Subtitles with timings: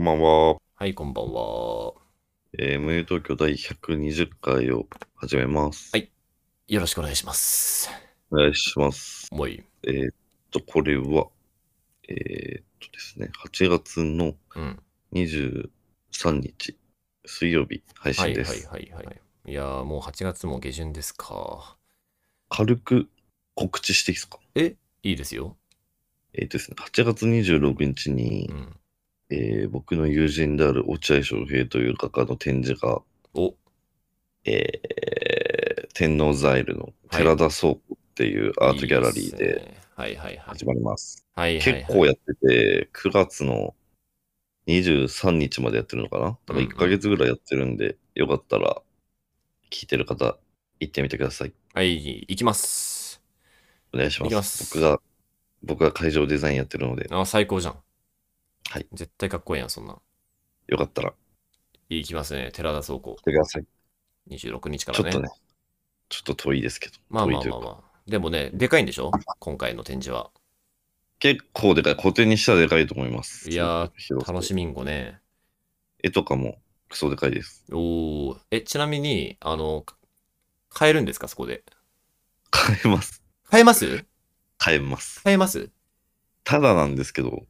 [0.00, 0.56] こんばんは。
[0.76, 1.92] はい、こんばんは。
[2.58, 5.90] えー、無友東京第120回を始めます。
[5.92, 6.10] はい
[6.68, 7.90] よろしくお願いします。
[8.30, 9.28] お願いします。
[9.30, 9.62] もういい。
[9.82, 10.14] えーっ
[10.50, 11.26] と、これは、
[12.08, 14.82] えーっとですね、8月のうん。
[15.12, 15.68] 23
[16.40, 16.78] 日、
[17.26, 18.68] 水曜日配はいはい信です。
[18.68, 19.20] はいはい。
[19.48, 21.76] いやー、もう8月も下旬ですか。
[22.48, 23.10] 軽く
[23.54, 24.38] 告知していいですか？
[24.56, 25.58] いいですよ。
[26.32, 28.76] えーっとですね、8月26日にう、ん。
[29.30, 33.00] えー僕の友人である落合翔平という画家の展示が、
[33.34, 33.54] お、
[34.44, 39.74] えー天王ザイルの寺田倉庫っていうアートギャラリーで。
[40.46, 41.26] 始まります。
[41.36, 43.74] 結構やってて、9月の
[44.66, 46.38] 23日までやってるのかな？
[46.46, 48.80] だから1ヶ月ぐらいやってるんで、よかったら
[49.70, 50.38] 聞いてる方、
[50.78, 51.52] 行ってみてください。
[51.74, 53.22] はい、行きます。
[53.92, 54.34] お願いします。
[54.34, 55.00] ます僕が、
[55.62, 57.76] 僕が会場デザインやってるので、あ、最高じゃん。
[58.72, 58.86] はい。
[58.92, 59.98] 絶対かっこいいやん、そんな。
[60.68, 61.12] よかったら
[61.88, 62.50] 行きますね。
[62.52, 63.22] 寺田倉庫来。
[63.24, 63.66] てください。
[64.28, 65.10] 26日からね。
[65.10, 65.28] ちょっとね、
[66.08, 66.94] ちょっと遠いですけど。
[67.08, 67.90] まあまあ遠いというかまあまあ。
[68.06, 69.10] でもね、でかいんでしょ？
[69.40, 70.30] 今回の展示は。
[71.18, 71.94] 結構でかい。
[71.94, 73.50] 古典にしたらでかいと思います。
[73.50, 75.18] いやー楽しみんごね。
[76.04, 77.64] 絵とかもクソでかいです。
[77.72, 79.84] おーえ、ちなみに、あの、
[80.68, 81.64] 買えるんですかそこで？
[82.50, 83.20] 買えます。
[83.50, 84.04] 買えます？
[84.58, 85.24] 買えます。
[85.24, 85.70] 買えます？
[86.44, 87.46] ただなんですけど、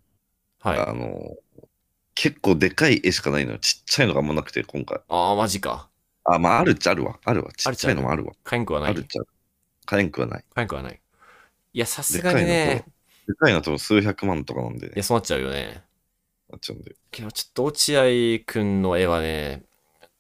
[0.61, 0.78] はい。
[0.78, 1.36] あの、
[2.14, 3.58] 結構でかい絵しかないのよ。
[3.58, 5.00] ちっちゃいのがあんまなくて、今回。
[5.08, 5.89] ああ、マジか。
[6.25, 7.19] あ、まあ、あるっちゃあるわ。
[7.25, 7.50] あるわ。
[7.53, 8.33] ちっちゃいのもあるわ。
[8.44, 8.91] 買えんくはない。
[8.91, 9.28] あるっちゃある。
[9.86, 10.44] 買えんくはない。
[10.55, 11.00] 買えんくはない。
[11.72, 12.84] いや、さすがにね
[13.27, 15.05] と、、でかいのと数百万とかなんでねいや、。
[15.05, 15.83] そうなっちゃうよね。
[16.50, 16.97] なっちゃうんで。
[17.11, 19.64] けど、ちょっと落合くんの絵はね、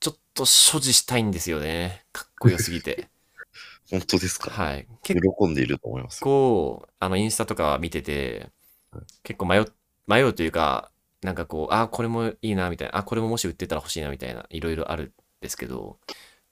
[0.00, 2.04] ちょっと所持したいんですよね。
[2.12, 3.08] かっこよすぎて。
[3.90, 4.50] 本当ですか？
[4.50, 4.86] はい。
[5.02, 6.20] 結喜んでいると思います。
[6.20, 8.50] 構、あの、インスタとか見てて
[8.92, 9.72] はい、結構迷う、
[10.10, 10.90] 迷うというか、
[11.22, 15.98] なんかこう、あ、これもいいな、みたいな、あ、これももし売ってたら欲しいな、みたいな、いろいろあるんですけど、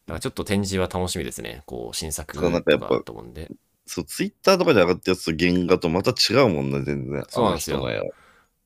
[0.06, 1.62] だからちょっと展示は楽しみですね。
[1.66, 3.50] こう、新作とかやっぱかと思うんで。
[3.86, 7.24] そう、ツイッターとかで上がったやつと原画とまた違うもんね、全然。
[7.28, 7.82] そうなんですよ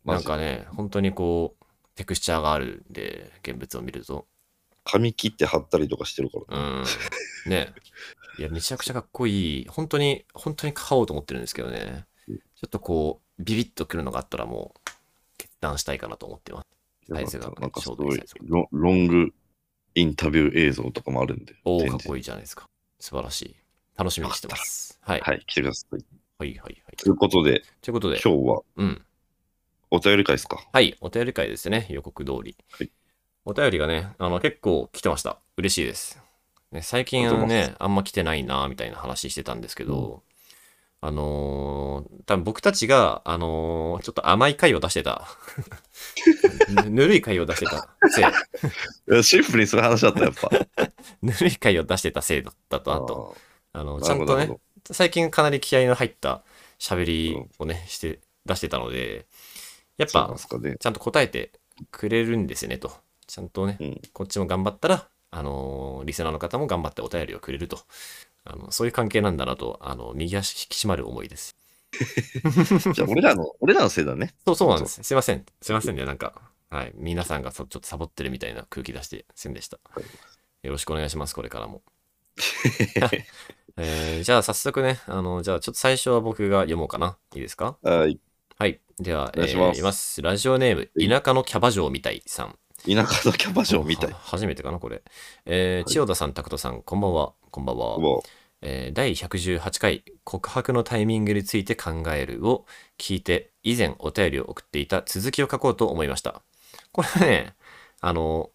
[0.05, 4.27] なんかね、本当にこう、テクスチャーがあるんで、現物を見ると。
[4.85, 6.59] 紙切って貼ったりとかしてるから。
[6.59, 6.85] うん。
[7.47, 7.73] ね。
[8.39, 9.67] いや、めちゃくちゃかっこいい。
[9.69, 12.07] 本当に、本当に買おうと思ってるんですけどね。
[12.27, 14.81] ちょっとこう、ビビッとくるのがあったらもう、
[15.63, 16.67] 決断したいかなと思ってます。
[17.15, 19.33] サイズがねなんかすちょうどごいロロング
[19.95, 21.55] インタビュー映像とかもあるんで。
[21.65, 22.69] おお、かっこいいじゃないですか。
[22.99, 23.57] 素晴らしい。
[23.97, 24.99] 楽しみにしてます。
[25.03, 25.21] はい。
[25.21, 26.05] はい、はい、来てください。
[26.39, 26.83] はい、はい。
[26.97, 29.03] ということで、ということで、今日はうん。
[29.91, 30.67] お便り会ですか？
[30.73, 32.57] はい、お便り会ですね、予告通り。
[32.73, 32.91] はい
[33.45, 35.41] お便りがね、あの結構来てました。
[35.57, 36.21] 嬉しいです。
[36.71, 40.23] ね、最近あのね、あんま来てないな、みたいな話してたんですけど、
[41.05, 45.27] あのー多分僕たちが、あのーちょっと甘い回を出してた。
[46.85, 48.25] ぬ ぬるい回を出してたせい。
[49.25, 50.49] シンプルにそれ話だった、やっぱ。
[51.21, 53.37] ぬるい回を出してたせいだったと、あと、
[53.73, 54.57] あの、ちゃんとね
[54.91, 56.43] 最近かなり気合の入った
[56.79, 59.27] 喋りをね、して、出してたので、
[59.97, 60.77] やっぱね。
[60.79, 61.53] ちゃんと答えて
[61.91, 62.93] くれるんですよねと。
[63.27, 67.81] ちゃんとね、うんこっちも頑張ったら、あのーリスナーの方も頑張ってお便りをくれると。
[68.45, 71.57] あのそういう関係なんだなと、あの、右足引き締まる思いです。
[72.93, 74.35] じゃあ、俺らの、俺らのせいだね。
[74.45, 75.03] そうそうなんです。
[75.03, 75.45] すいません。
[75.61, 76.05] すいませんね。
[76.05, 76.35] なんか、
[76.71, 76.93] はい。
[76.95, 79.79] 皆さんがそちょっとサボってるみたいな空気出してすんでした。
[80.63, 81.35] よろしくお願いします。
[81.35, 81.83] これからも。
[83.77, 87.17] えーじゃあ早速ね、あの、じゃあちょっと最初は僕が読もうかな。
[87.35, 87.77] いいですか？
[87.83, 88.19] はい。
[88.59, 88.81] はい。
[88.99, 90.23] では、お願いしますえーいます。
[90.23, 92.59] ラジオネーム、田舎のキャバ嬢みたいさん。
[92.85, 94.19] 田舎のキャバ嬢みたいは。
[94.19, 95.03] 初めてかな、これ。
[95.47, 97.33] えーはい千代田さん、拓人さん、こんばんは。
[97.51, 97.99] こんばんは。
[97.99, 98.23] も
[98.61, 102.67] えー第118回、告白のタイミングについて考えるを
[102.99, 106.43] 聞いて、以前お便りを送っていた続きを書こうと思いました。
[106.91, 107.55] これはね、
[108.01, 108.51] あの、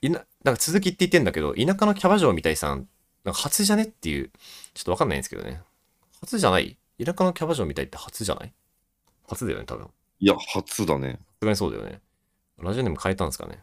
[0.00, 2.88] いな、なんか続きって言ってんだけど、田舎のキャバ嬢みたいさん、
[3.24, 4.30] なんか初じゃねっていう、
[4.74, 5.60] ちょっとわかんないんですけどね。
[6.20, 6.76] 初じゃない？
[7.04, 8.52] 田舎のキャバ嬢みたいって初じゃない？
[9.28, 9.86] 初だよね、多分。
[9.86, 11.12] ういや、初だね。
[11.12, 12.00] さすがにそうだよね。
[12.62, 13.62] ラジオネーム変えたんですかね。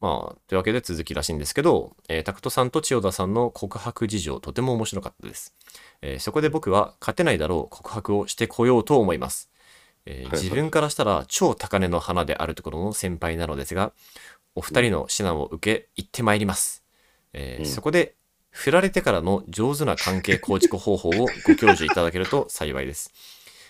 [0.00, 5.54] まあ、というわけで続きらしいんですけど、えー、タクトさんと千代田さんの告白事情、とても面白かったです。
[6.02, 9.50] えーそこで僕は勝てないだろう告白をしてこようと思います。
[10.06, 13.92] えー自分からしたら超高値の花であるところの先輩なのですが、
[14.54, 16.84] お二人の指南を受け、行ってまいります。
[17.32, 18.14] えーうんそこで、
[18.50, 21.12] 振られてからの上手な関係構築方法を
[21.46, 23.12] ご教授いただけると幸いです。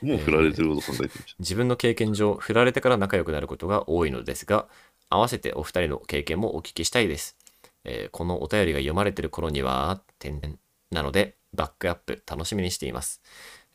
[0.03, 4.69] もう振られてること考えてみちゃ自分の経験上振られてから仲良くなることが多いのですが
[5.11, 7.37] 合わせてお二人の経験もお聞きしたいです、
[7.85, 10.59] えーこのお便りが読まれてる頃には天然
[10.91, 13.23] なのでバックアップ楽しみにしています、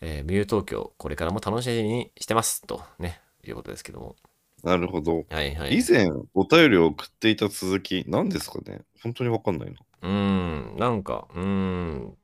[0.01, 4.15] えー、ミュー東京これからも楽しみにしてますとねいうことですけども
[4.63, 5.25] なるほど。
[5.29, 5.77] はいはい。
[5.77, 8.79] 以前、お便りを送っていた続き、何ですかね？
[9.01, 9.75] 本当にわかんないな。
[10.01, 12.17] うーん、なんか、うーん。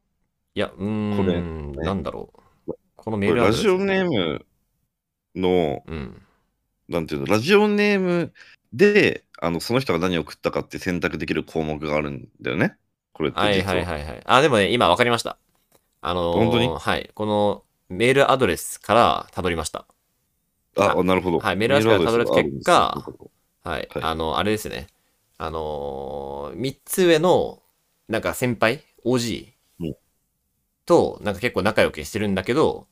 [0.55, 0.85] いや、うー
[1.71, 2.41] ん、これなんだろう。
[3.03, 4.45] このメールアドレスジオネーム
[5.35, 6.21] の、うん。
[6.87, 8.33] なんていうの、ラジオネーム
[8.73, 12.77] で、あのその人が何を送ったかって選択できる項目があるんだよね。
[13.13, 13.75] これってはい実は。
[13.75, 14.21] はいはいはい。
[14.25, 15.37] あ、でもね、今わかりました。
[16.01, 16.67] あのー本当に？
[16.67, 17.09] はい。
[17.13, 19.85] このメールアドレスからたどりました。
[20.77, 21.39] あ、あなるほど。
[21.39, 23.31] はいメールアドレスから辿る結果メールアドレスがあるんですよ
[23.63, 23.89] はい。
[23.93, 24.87] はいあの、あれですね。
[25.37, 27.61] あのー、3つ上の、
[28.07, 29.58] なんか先輩 ?OG うん
[30.89, 32.87] と、なんか結構仲良くしてるんだけど、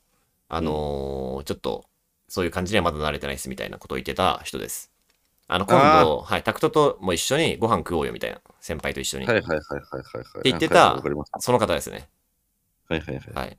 [0.48, 1.86] あのーちょっと、
[2.28, 4.92] そういう感じにはまだ慣れてないですみたいなことを言ってた人です。
[5.48, 8.40] あの、今度、はい、タクトとも一緒にご飯食おうよみたいな。
[8.60, 9.26] 先輩と一緒に。
[9.26, 10.22] はいはいはいはいはいはい。
[10.40, 11.02] って言ってた。
[11.40, 12.08] その方ですね。
[12.88, 13.34] はいはいはい。
[13.34, 13.58] はい。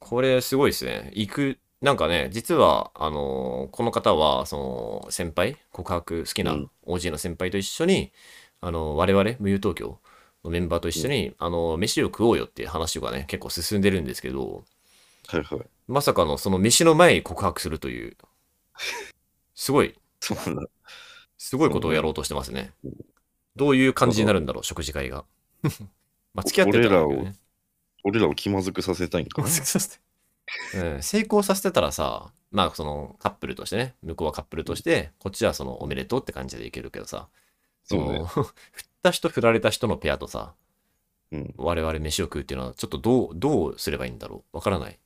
[0.00, 1.10] これすごいですね。
[1.14, 8.12] 行く、なんかね、実は、あのーこの方は、その、先輩、告白好きなうん OG の先輩と一緒に、
[8.60, 10.00] あの我々、無友東京
[10.46, 14.64] のメンバーと一緒に、あの飯を食おうよっていう話がね、結構進んでるんですけど、
[15.28, 15.60] はいはい。
[15.88, 18.16] まさかのその飯の前に告白するという、
[19.54, 20.70] すごい、そうなんだ。
[21.38, 22.72] すごいことをやろうとしてますね。
[23.56, 25.24] どういう感じになるんだろう、食事会が。
[26.34, 27.36] まあ、付き合ってたらだけどね。
[28.04, 29.48] 俺らを気まずくさせたいんかな。
[30.74, 37.28] うん、成功させてたらさ、まあそのカップルとしてね、向こうはカップルとして、こっちはそのおめでとうって感じでいけるけどさ、
[37.84, 38.44] そそうねの、振 っ
[39.02, 40.54] た人振られた人のペアとさ、
[41.32, 41.54] うん。
[41.56, 44.56] 我々飯を食うっていうのはちょっとどう、どうすればいいんだろう？
[44.56, 44.90] わからない。
[44.90, 44.96] わ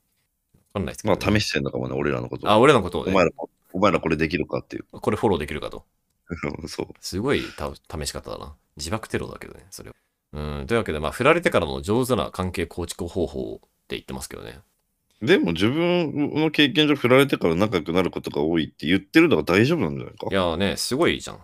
[0.74, 2.48] かんないですけど、まあ試してんのかもね、俺らのこと。
[2.50, 3.30] あ、俺らのことをね、お前ら、
[3.72, 4.84] お前らこれできるかっていう。
[4.90, 5.84] これフォローできるかと。
[6.66, 6.88] そう。
[7.00, 8.54] すごいた試し方だな。
[8.76, 9.96] 自爆テロだけどね、それは。
[10.32, 13.58] うん、というわけで、まあ振られてからの上手な関係構築方法っ
[13.88, 14.60] て言ってますけどね。
[15.22, 20.28] でも自分の経験上振られてから仲良くなることが多いって言ってるのが大丈夫なんじゃないか？
[20.30, 21.40] いやーね、すごいじゃん。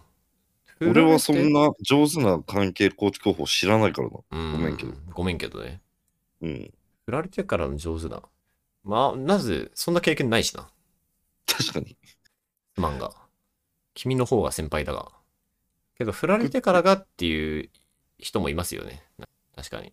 [0.81, 4.19] 俺はそんな上手な関係構築方法知らないからな。
[4.31, 4.93] うんごめんけど。
[5.13, 5.81] ごめんけどね。
[6.43, 6.75] うん。
[7.07, 8.23] 振られてからの上手な。
[8.85, 10.69] まあ、まず、そんな経験ないしな。
[11.47, 11.97] 確かに。
[12.77, 13.13] 漫画。
[13.95, 15.13] 君の方が先輩だが。
[15.97, 17.71] けど、振られてからがっていう
[18.19, 19.03] 人もいますよね。
[19.19, 19.27] な
[19.57, 19.93] 確かに。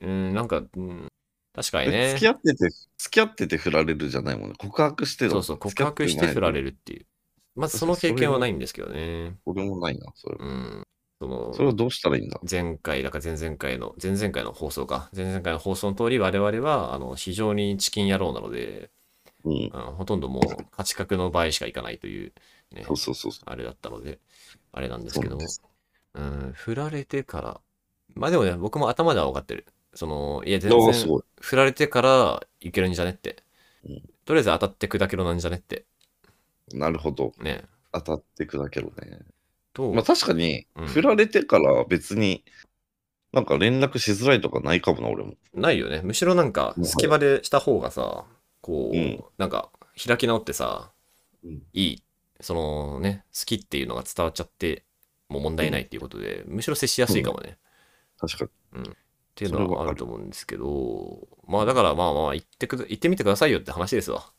[0.00, 1.08] うん、なんか、うん、
[1.54, 2.20] 確かにえね付。
[2.20, 4.54] き合ってて、付き合ってて振られるじゃないもんね。
[4.56, 6.70] 告白してだそうそう、告白して振られる。
[6.70, 7.06] るっていう。
[7.58, 9.36] まずその経験はないんですけどね。
[9.44, 10.36] 俺もないな、それ。
[10.38, 10.82] うん。
[11.20, 12.40] その、それはどうしたらいいんだ？
[12.48, 15.10] 前回だか前々回の、前々回の放送か。
[15.14, 18.90] 前々回の放送の通り、我々は、あの、非常にチキン野郎なので、
[19.44, 19.70] うん。
[19.72, 22.32] あのほとんどもう、勝ち確の場合しかいかないという、
[22.72, 24.20] ねそう、そうそうそあれだったので、
[24.72, 25.62] あれなんですけどもそ
[26.16, 27.60] うなん振られてから、
[28.14, 29.66] まあでもね、僕も頭では分かってる。
[29.94, 30.60] その、いや、う。
[30.60, 31.20] 全然。
[31.40, 33.42] 振られてからいけるんじゃねって
[33.84, 34.02] うん。
[34.24, 35.84] とりあえず当たって砕けろなんじゃねって。
[36.72, 37.32] なるほど。
[37.40, 37.64] ね。
[37.92, 39.20] 当たって砕けろね。
[39.72, 42.44] と、まあ確かにうん、振られてから別に、
[43.32, 45.34] なんか連絡しづらいとかないかもな、俺も。
[45.54, 46.00] ないよね。
[46.02, 48.24] むしろなんか、うん隙間でした方がさ、
[48.60, 49.70] こう、うんなんか、
[50.02, 50.92] 開き直ってさ、
[51.44, 52.02] うんいい、
[52.40, 54.84] そのね、好きっていうのが伝わっちゃって、
[55.28, 57.58] もう問題ないっていうことで、むしろ接しやすいかもね。
[58.18, 58.88] 確かに。
[58.88, 58.92] っ
[59.34, 64.32] ていうのはそれはあるあると思うんですけど、まあだからまあまあ言ってく言ってみてくださいよって話ですわ。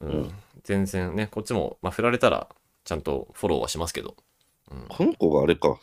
[0.00, 0.10] うん。
[0.10, 2.46] うん全然ね、こっちも、まあ振られたら
[2.84, 4.14] ちゃんとフォローはしますけど。
[4.70, 5.80] うん、この子があれか、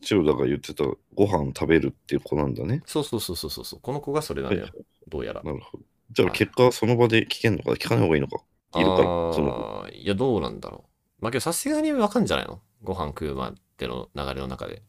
[0.00, 2.82] 千代田が言ってたご飯食べるっていう子なんだね。
[2.86, 3.80] そうそうそうそうそうそう。
[3.80, 4.68] この子がそれなのよ。
[5.08, 5.42] どうやら。
[5.42, 5.84] なるほど。
[6.12, 7.72] じゃあ結果はその場で聞けんのか？
[7.72, 8.42] 聞かない方がいいのか？
[8.76, 9.04] いるから、
[9.34, 10.84] そのいや、どうなんだろ
[11.20, 11.24] う。
[11.24, 12.60] まあけどさすがにわかんじゃないの？
[12.84, 14.82] ご飯食うまでの流れの中で。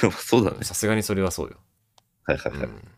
[0.00, 0.10] 子。
[0.16, 0.64] そうだね。
[0.64, 1.58] さすがにそれはそうよ。
[2.24, 2.64] はいはいはい。
[2.64, 2.88] うん、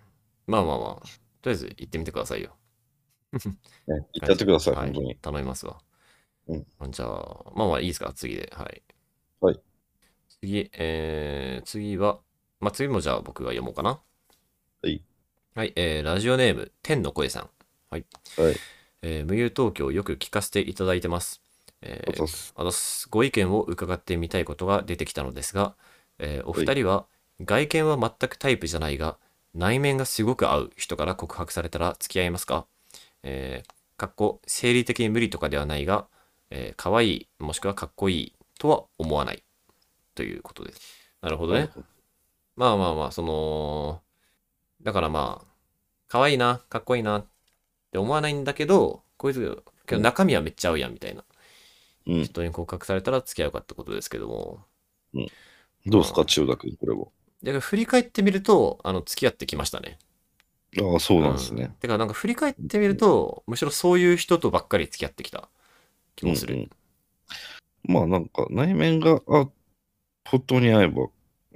[0.47, 1.07] まあまあまあ、
[1.43, 2.55] とりあえず行ってみてくださいよ。
[3.32, 3.40] ね
[3.87, 5.16] 言ってやってください、はい本当に。
[5.16, 5.80] 頼みますわ。
[6.49, 8.52] うんじゃあ、まあまあいいですか、次で。
[8.56, 8.82] はい。
[9.40, 9.61] はい。
[10.40, 12.20] 次、えー、次は、
[12.61, 14.00] まあ次もじゃあ僕が読もうかな。
[14.82, 15.02] はい。
[15.54, 17.50] はい、えー、ラジオネーム、天の声さん。
[17.90, 18.06] はい。
[18.37, 18.56] はい。
[19.02, 21.42] えー、無友東京をよく聞かせていただいてます。
[21.82, 25.76] えーあすご意見を伺ってみたいことが出てきたのですが、
[26.18, 27.06] えーお二人は
[27.40, 29.16] 外見は全くタイプじゃないが
[29.54, 32.66] 内面がすごく合う人から告白されたら付き合いますか？
[33.23, 36.07] えーかっこ生理的に無理とかではないが、
[36.51, 39.43] えー、可愛いもしくはかっこいいとは思わない
[40.15, 40.81] ということです。
[41.21, 41.69] なるほどね。
[42.55, 44.01] まあまあまあ、その、
[44.83, 45.47] だからまあ、
[46.07, 47.27] 可愛いな、かっこいいなっ
[47.91, 51.25] て思わないんだけど、こいつ、けど中身はめっちゃ合うやんみたいな
[52.07, 52.25] うん。
[52.25, 54.65] 人に告白されたら付き合うかってことですけども、
[55.87, 57.07] どうですか、千代田君、これは。
[57.43, 59.99] だから振り返ってみると、あの、付き合ってきましたね。
[60.77, 61.75] ああ、そうなんですうんね。
[61.81, 65.49] てか、なんか振り返ってみると、むしろそういう人とばっかり付き合ってきた
[66.17, 66.55] 気もする。
[66.55, 66.71] うんうん
[67.85, 69.49] まあなんか内面があ
[70.25, 71.07] 本当に合えば、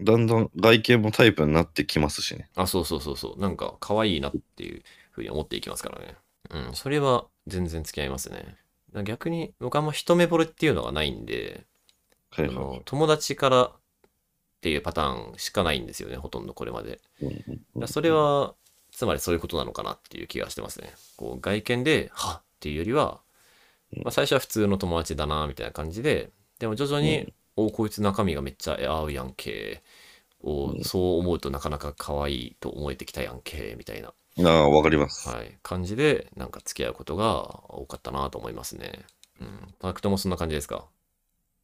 [0.01, 2.49] だんだん外見もタイプになってきますしね。
[2.57, 3.41] あ、そうそうそうそう。
[3.41, 6.17] なんか可愛いなっていうふうに思っていきますからね。
[6.51, 8.57] うん、それは全然付き合いますね。
[9.05, 11.65] 逆に僕はあんま一目惚れっていうのがないんで、
[12.31, 13.71] はいはい友達からっ
[14.63, 17.01] ていうパターンしかないんですよね、ほとんどこれまで。
[17.75, 18.55] うんそれは、
[18.93, 20.93] つまりそういうことなのかなっていう気がしてますね。
[21.17, 23.21] こう外見で、はっっていうよりは、
[24.05, 26.31] まあ、最初は普通の友達だな、みたいな感じで、
[26.61, 29.83] でも徐々に、うんおこいつ中身がめっちゃ合うやんけ。
[30.43, 35.29] おうんそう思うとなかなか可愛いと思えてきたやんけ、みたいな、ああ、わかります。
[35.29, 39.05] はい、感じで、なんか付き合うことが多かったなと思いますね。
[39.39, 39.75] うん。
[39.81, 40.87] タクトもそんな感じですか？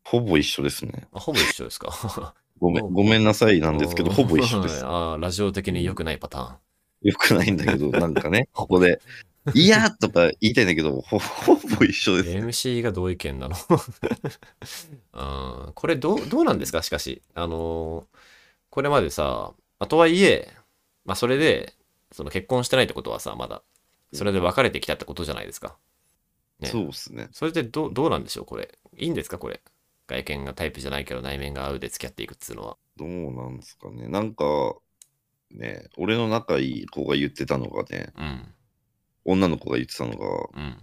[0.04, 1.08] ほぼ一緒ですね。
[1.14, 2.34] あほぼ一緒ですか？
[2.60, 4.84] ごめん、ごめんなさいなんですけど、ほぼ一緒です。
[4.84, 6.56] は いあーラジオ的に良くないパターン。
[7.02, 9.00] よくないんだけど、 なんかね、ここで、
[9.54, 12.30] いやとか言いたいんだけど、ほほぼ一緒です。
[12.30, 13.56] MC が同意見なの？
[15.66, 16.82] うんこれどうどうなんですか？
[16.82, 18.18] しかしあのー
[18.70, 20.52] これまでさ、まあ、とはいえ、
[21.06, 21.74] まあ、それで
[22.12, 23.62] その結婚してないってことはさまだ
[24.12, 25.76] それで別れてきたってことじゃないですか、
[26.60, 26.68] ね。
[26.68, 27.28] そうですね。
[27.32, 28.44] それでどうどうなんでしょう？
[28.44, 28.78] これ。
[28.98, 29.38] いいんですか？
[29.38, 29.60] これ。
[30.06, 32.76] 外見がタイプじゃないけど内面が合うで付き合っていくっつうのは。
[32.96, 34.06] どうなんですかね。
[34.08, 34.44] なんか、
[35.50, 38.54] ね、俺の仲いい子が言ってたのがね、うん。
[39.24, 40.76] 女の子が言ってたのが、うん。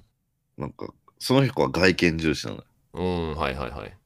[0.58, 2.66] なんか、その子は外見重視なのよ。
[2.94, 3.98] うんはいはいはい。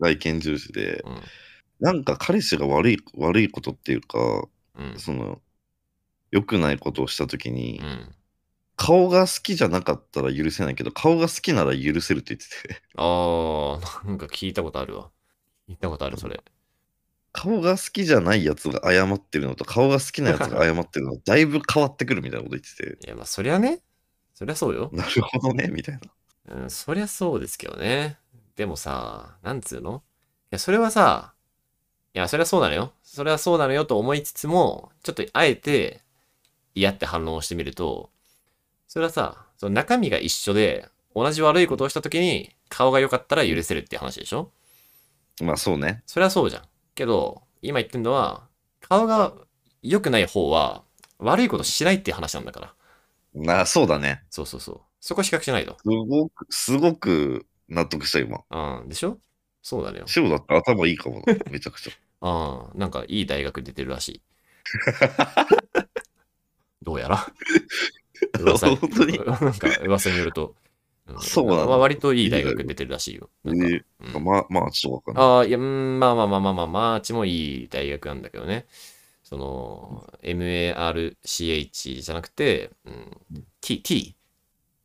[0.00, 1.20] 外見重視で、うん。
[1.80, 4.98] なんか彼氏が悪い、悪いことっていうか、うん。
[4.98, 5.40] その、
[6.30, 8.14] 良くないことをしたときに、うん。
[8.76, 15.10] 顔が好きじゃなかったら許せないけど、顔が好きなら許せるって言ってて、あーなんか聞いたことあるわ。
[15.68, 16.42] 聞いたことあるそれ
[17.32, 23.80] 顔が好きじゃないやつが謝ってるのと、顔が好きなやつが 謝ってるの、だいぶ変わってくるみたいなこと言ってて、いやまあそりゃね
[24.34, 25.98] そりゃそうよなるほどね、みたい
[26.46, 26.54] な。
[26.62, 28.18] うん、そりゃそうですけどね。
[28.56, 30.02] でもさ、なんつうの？
[30.50, 31.34] いや、それはさ、
[32.14, 32.92] いや、それはそうなのよ。
[33.02, 36.00] それはそうなのよと思いつつも、ちょっとあえて
[36.74, 38.10] 嫌って反応をしてみると、
[38.88, 44.50] それはさ、その中身が一緒で、同じ悪いことをしたときに、顔が良かったら許せるって話でしょ？
[45.42, 46.02] まあそうね。
[46.06, 46.62] それはそうじゃん。
[47.00, 48.46] けど、今言ってんのは、
[48.82, 49.32] 顔が
[49.82, 50.84] 良くない方は、
[51.18, 52.74] 悪いことしないっていう話なんだから。
[53.32, 54.22] なそうだね。
[54.28, 54.80] そうそうそう。
[55.00, 55.78] そこ比較しないと。
[55.82, 58.40] すごく、すごく納得した今。
[58.50, 59.16] うん、でしょ？
[59.62, 60.04] そうだねよ。
[60.14, 61.34] 塩だったら頭いいかもな。
[61.50, 61.92] めちゃくちゃ。
[62.20, 64.22] ああ、なんかいい大学出てるらしい。
[66.82, 67.26] どうやら？
[68.40, 69.16] 噂本当に？
[69.16, 70.54] なんか噂によると。
[71.18, 73.30] そうなんだまあ割といい大学出てるらしいよ。
[73.44, 75.24] なんかえうんまあ、まあ、ちょっとわかんない。
[75.24, 78.66] ああ、いや、うんまあまあまあまあまあ、マーチもいい大学なんだけどね。
[79.22, 84.16] その、MARCH じゃなくて、うん、T、T、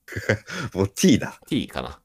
[0.73, 1.39] もう T だ。
[1.47, 1.99] T かな。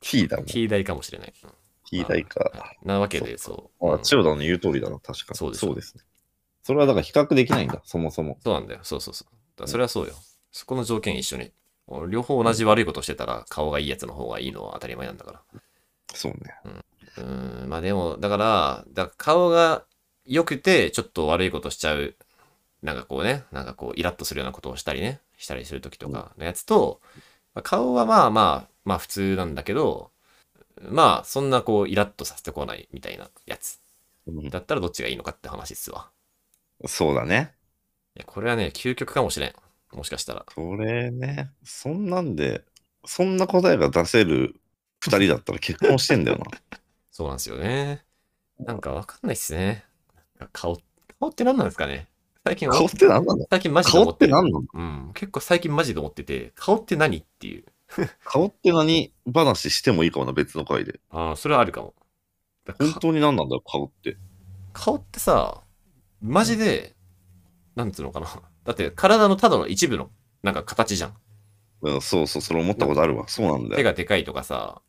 [0.00, 0.46] T だもん。
[0.46, 1.34] T 大かもしれない。
[1.44, 1.50] うん
[1.90, 2.76] T 大か。
[2.84, 3.90] なわけで、そう。
[3.90, 5.38] あうん、千代田の言う通りだな、確かに。
[5.38, 6.02] そうでしょですね。
[6.62, 8.38] それはだから比較できないんだ、そもそも。
[8.44, 8.80] そうなんだよ。
[8.82, 9.66] そうそうそう。
[9.66, 10.12] それはそうよ。
[10.52, 11.50] そこの条件一緒に。
[12.08, 15.40] 両方同じ悪いことしてたら顔がいいやつの方がいいのは当たり前なんだから。
[16.14, 16.38] そうね。
[17.16, 19.84] うーん、まあでも、だから、だ顔が
[20.26, 22.14] 良くてちょっと悪いことしちゃう。
[22.82, 27.00] なんかこうね、なんかこうイラッとするようなことをしたりね、したりするときとかのやつと、
[27.54, 30.10] まあ顔はまあまあ、まあ普通なんだけど、
[30.82, 33.80] まあそんなこうイラッとさせてこないみたいなやつ。
[34.26, 36.10] うんだったらどっちがいいのかって話っすわ。
[36.86, 37.54] そうだね。
[38.14, 39.54] いや、これはね、究極かもしれん。
[39.92, 40.44] もしかしたら。
[40.54, 42.64] これね、そんなんで、
[43.04, 44.54] そんな答えが出せる
[45.00, 46.46] 二人だったら結婚してんだよな。
[47.10, 48.04] そうなんですよね。
[48.58, 49.84] なんかわかんないっすね。
[50.52, 50.78] 顔、
[51.18, 52.08] 顔って何なんですかね
[52.44, 53.46] 最近、顔って何なんだ？
[53.50, 54.30] 最近マジで顔思ってる。
[54.30, 55.12] って何なのうん。
[55.14, 57.64] 結構最近マジで思ってて、顔って何っていう。
[58.24, 61.00] 顔って何話してもいいかもな、別の回で。
[61.10, 61.94] ああ、それはあるかも。
[62.64, 64.16] だからか本当に何なんだよ、顔って。
[64.72, 65.62] 顔ってさ、
[66.20, 66.96] マジで、
[67.74, 68.47] なんつうのかな。
[68.68, 70.10] だって体のただの一部の、
[70.42, 71.16] なんか形じゃん。
[71.80, 73.26] うん、そうそう、それ思ったことあるわ。
[73.26, 73.76] そうなんだよ。
[73.76, 74.82] 手がでかいとかさ、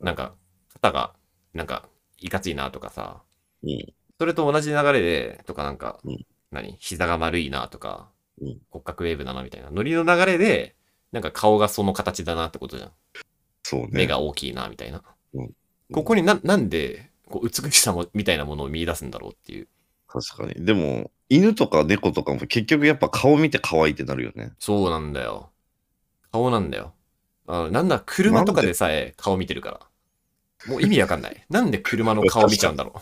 [0.00, 0.34] なんか、
[0.72, 1.14] 肩が、
[1.54, 1.88] なんか、
[2.18, 3.22] いかついなとかさ、
[3.62, 3.94] うん。
[4.18, 6.76] それと同じ流れで、とかなんか、うん何？
[6.80, 8.10] 膝が丸いなとか、
[8.40, 10.74] うん骨格ウェーブだなみたいな、ノリの流れで、
[11.12, 12.92] なんか顔がその形だなってことじゃん。
[13.62, 13.88] そうね。
[13.92, 15.00] 目が大きいなみたいな。
[15.34, 15.50] うん
[15.92, 19.68] ここにな、なんで、こう、美しさも、みたいなものを見出すんだろうっていう。
[20.08, 20.64] 確かに。
[20.64, 24.52] でも、犬とか猫とかも結局やっぱ顔見て可愛いってなるよね。
[24.58, 25.50] そうなんだよ。
[26.30, 26.92] 顔なんだよ。
[27.46, 30.70] あなんだ、車とかでさえ顔見てるから。
[30.70, 31.44] もう意味わかんない。
[31.48, 33.00] なんで車の顔見ちゃうんだろ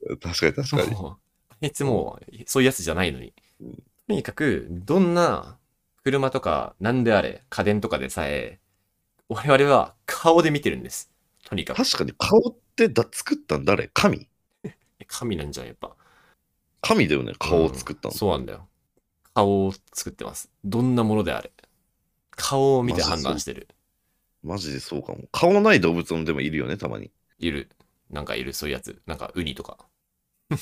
[0.00, 0.16] う。
[0.16, 0.96] 確かに確かに。
[0.96, 1.18] あ
[1.60, 3.82] いつもうそういうやつじゃないのにうん。
[4.08, 5.58] とにかく、どんな
[6.02, 8.58] 車とか何であれ、家電とかでさえ、
[9.28, 11.12] 我々は顔で見てるんです。
[11.44, 11.76] とにかく。
[11.76, 13.90] 確かに顔ってだ作ったん誰？
[13.92, 14.28] 神？
[15.06, 15.94] 神なんじゃん、やっぱ。
[16.86, 18.12] 神だよね、顔を作ったの。
[18.12, 18.68] うんそうなんだよ。
[19.34, 20.50] 顔を作ってます。
[20.64, 21.50] どんなものであれ。
[22.30, 23.68] 顔を見て判断してる。
[24.42, 25.24] マジでそうかも。
[25.32, 27.10] 顔のない動物もでもいるよね、たまに。
[27.38, 27.70] いる。
[28.08, 29.02] なんかいる、そういうやつ。
[29.06, 29.78] なんかウニとか。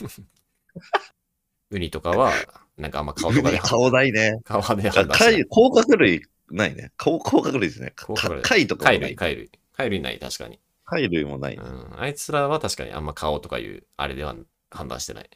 [1.71, 2.33] ウニとかは、
[2.78, 4.40] なんかあんま顔とかで 顔ないね。
[4.45, 6.93] 顔で判断してない貝、甲殻類ないね。
[6.97, 7.90] 甲甲殻類ですね。
[7.90, 9.50] か甲殻類貝とかもない貝類、貝類。
[9.73, 10.59] 貝類ない、確かに。
[10.85, 12.00] 貝類もない、ねうん。
[12.00, 14.35] あいつらは確かにあんま顔とかいう、あれでは
[14.71, 15.31] 判断してない。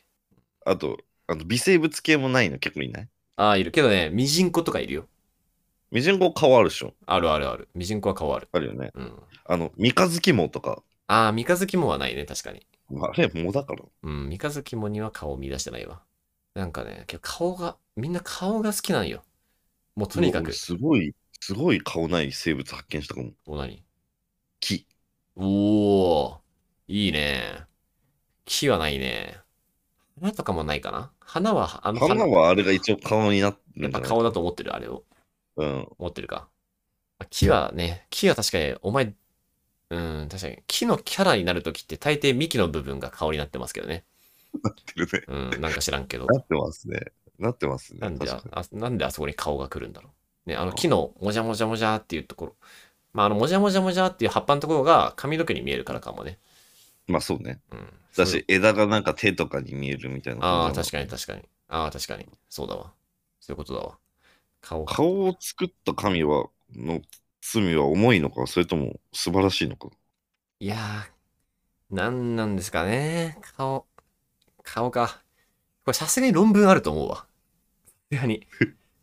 [0.70, 3.08] あと、あの微生物系もないの結構いない？
[3.36, 3.70] ああ、いる。
[3.70, 5.06] けどね、ミジンコとかいるよ。
[5.90, 7.68] ミジンコ顔あるでしょあるあるある。
[7.74, 8.48] ミジンコは顔ある。
[8.52, 8.90] あるよね。
[8.94, 9.12] うん。
[9.46, 10.82] あの、三日月モとか。
[11.06, 12.66] ああ、三日月もはないね、確かに。
[13.00, 13.84] あれ、藻だから。
[14.02, 16.02] うん、三日月もには顔を見出してないわ。
[16.54, 19.22] なんかね、顔が、みんな顔が好きなんよ。
[19.96, 20.52] もうとにかく俺。
[20.52, 23.30] すごい、すごい顔ない生物発見したかも。
[23.46, 23.82] お、何？
[24.60, 24.86] 木。
[25.36, 25.44] お
[26.24, 26.40] お
[26.88, 27.64] いいね。
[28.44, 29.38] 木はないね。
[30.20, 31.10] 花とかもないかな？
[31.20, 35.04] 花は、あの花はあれが一応顔になってるやっぱ顔だと思ってる、あれを。
[35.56, 35.88] うん。
[35.98, 36.48] 持ってるか。
[37.18, 39.12] あ木はね、木は確かに、お前、
[39.90, 44.04] うん、確かに、木のキャラになるときって大抵幹の部分が顔になってますけどね。
[44.62, 45.52] なってるね。
[45.54, 46.26] うん、なんか知らんけど。
[46.26, 47.00] なってますね。
[47.38, 48.00] なってますね。
[48.00, 50.10] なんであなんであそこに顔が来るんだろ
[50.46, 50.50] う。
[50.50, 52.56] ね、あの木のもじゃもじゃもじゃっていうところ。
[53.12, 56.38] まあ、あの、もじゃもじゃもじゃっていう葉っぱのところが髪の毛に見えるからかもね。
[57.06, 57.60] にまあそうね。
[57.72, 57.88] うん。
[58.18, 61.48] だし、枝がなんか手とかに見えるみたいなああ、確かに確かに。
[61.68, 62.26] ああ、確かに。
[62.48, 62.94] そうだわ。
[63.40, 63.98] そういうことだわ。
[64.62, 64.96] 顔が。
[64.96, 67.00] 顔を作った神は、の
[67.40, 69.88] 罪は重いのか、それとも素晴らしいのか。
[70.60, 73.38] いやー、なんなんですかね。
[73.56, 73.86] 顔、
[74.64, 75.22] 顔か。
[75.84, 77.28] これさすがに論文あると思うわ。
[78.10, 78.46] さすがに。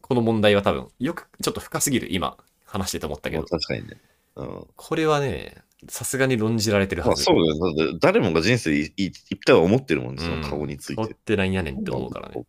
[0.01, 3.49] この問題は多分、よく、ちょっと深すぎる、今、話してて思ったけまあど。
[3.49, 4.01] 確かにね。
[4.35, 4.67] うん。
[4.75, 7.23] これはね、さすがに論じられてるまあはず。
[7.23, 7.75] そうだよ。
[7.75, 12.45] だって誰もが人生でいい一回は思ってるもんね、そうんの顔につい顔っててなんやねんって思うからね。。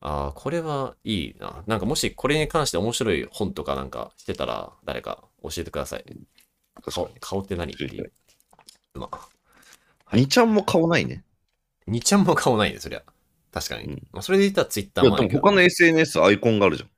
[0.00, 1.62] ああ、これはいいな。
[1.66, 6.04] なんかもしこれに関して面白い本とかなんかしてたら、誰か教えてください。
[6.90, 7.08] 顔。
[7.20, 8.12] 顔って何っていう。
[8.94, 9.08] ま
[10.06, 11.24] あ、にちゃんも顔ないね。
[11.86, 13.02] にちゃんも顔ないね、そりゃ。
[13.52, 13.84] 確かに。
[13.84, 15.40] うんまあ、それで言ったらツイッターもあるけど。
[15.40, 16.90] でも他の SNS アイコンがあるじゃん。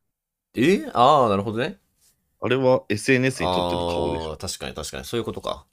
[0.56, 0.90] え？
[0.94, 1.78] ああ、なるほどね。
[2.44, 4.30] あれは SNS にとっての顔でしょ。
[4.30, 5.04] ああー、確かに確かに。
[5.06, 5.64] そういうことか。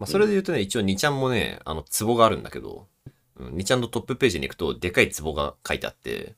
[0.00, 2.88] まあ、それで言うとね、一応2ちゃんもね、あの、ツボがあるんだけど、
[3.36, 6.34] うん、2ちゃんのトップページに行くと、でかいツボが書いてあって、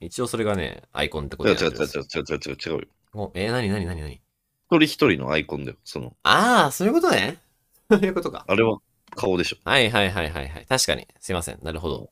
[0.00, 2.80] 一応それがね、アイコンってこと違う違う違う違う違う違う違うよ。
[3.12, 5.76] おえー、なになになになに一人一人のアイコンだよ。
[5.84, 7.38] その、ああ、そういうことね。
[7.90, 8.46] そういうことか。
[8.48, 8.78] あれは
[9.14, 9.56] 顔でしょ。
[9.64, 10.66] はいはいはいはいはい。
[10.66, 11.06] 確かに。
[11.20, 11.58] すいません。
[11.62, 12.10] なるほど。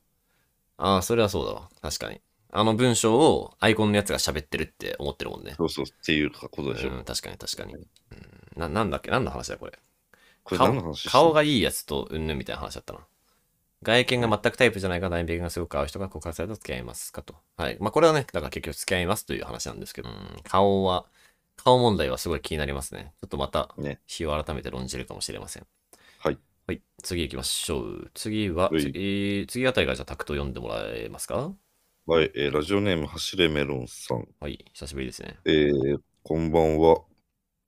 [0.78, 1.70] ああ、それはそうだわ。
[1.80, 2.20] 確かに。
[2.58, 5.54] あの文章をアイコンのやつが喋ってるって思ってるもんね。
[5.56, 6.90] そうそうっていうことでしょ。
[6.90, 7.74] うん、確かに確かに。
[7.74, 7.86] うん、
[8.56, 9.10] ななんだっけ？
[9.10, 9.72] 何の話だこれ？
[10.42, 11.08] これ顔何の話？
[11.08, 13.00] 顔がいいやつとうんぬんみたいな話だったな。
[13.82, 17.36] 外見が全くタイプじゃないが内面がすごく合う人が告白されたら付き合いますかと。
[17.58, 17.76] はい。
[17.78, 21.04] まあこれはね、だから結局付き合いますという話なんですけど、うん顔は、
[21.62, 23.12] 顔問題はすごい気になりますね。
[23.20, 24.00] ちょっとまたね。
[24.06, 25.66] 日を改めて論じるかもしれません。
[26.18, 26.38] はい。
[26.66, 26.80] はい。
[27.02, 28.10] 次行きましょう。
[28.14, 31.52] 次は、はい次、次あたりがじゃあタクト読んでもらえますか？
[32.08, 34.28] はい、えーラジオネーム、走れメロンさん。
[34.38, 34.64] はい。
[34.72, 35.38] 久しぶりですね。
[35.44, 36.98] えーこんばんは。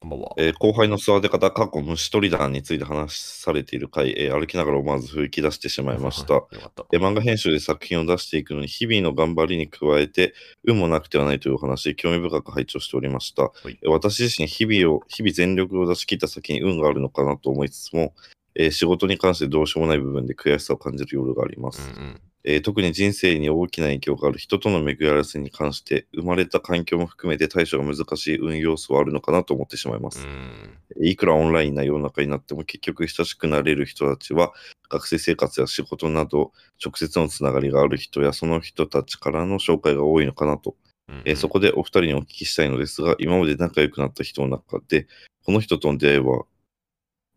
[0.00, 0.34] こんばんは。
[0.38, 6.34] えー後輩の育て方、過去虫取り団について話されている回、えー歩きながら思わず吹き出してしまいました。
[6.34, 6.86] よかった。
[6.92, 18.14] えー漫画編集で作品を出していくのに日々の頑張りに加えて運もなくてはないというお話興味深く拝聴しておりました、いえー私自身日々を日々全力を出し切った先に運があるのかなと思いつつも、
[18.54, 22.20] えー仕事に関してどうしようもない部分で悔しさを感じる夜があります、うんうん。
[22.50, 31.06] えー特に人生に大きな影響がある人との巡り合わせに関して生まれた環境も含めて対処が難しい運要素はあるのかなと思ってしまいます、うん。
[31.06, 34.54] いくらオンラインな世の中になっても結局親しくなれる人たちは
[34.88, 40.74] 学生生活や仕事など直接のつながりがある人やその人たちからの紹介が多いのかなと、
[41.10, 41.22] うん。
[41.26, 45.06] えーそこでお二人にお聞きしたいのですが今まで仲良くなった人の中で
[45.44, 46.44] この人との出会いは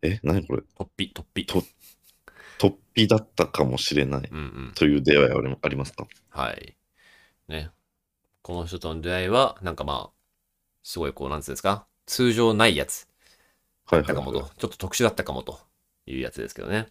[0.04, 0.64] え何これ？
[0.78, 1.46] トッピ、トッピ。
[1.46, 1.64] と
[2.62, 4.72] 突飛だったかもしれないうんうん。
[4.76, 6.06] という出会いはありますか？
[6.30, 6.76] はい。
[7.48, 7.72] ね。
[8.44, 10.12] この人との出会いは、なんかまあ、
[10.84, 13.08] すごいこう、なんつうんですか、通常ないやつ
[13.86, 15.60] はいちょっと特殊だったかもと
[16.06, 16.88] いうやつですけどね。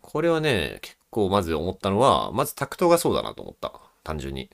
[0.00, 3.72] これはね、結構まず思ったのは、まずタクトがそうだなと思った。
[4.02, 4.50] 単純に。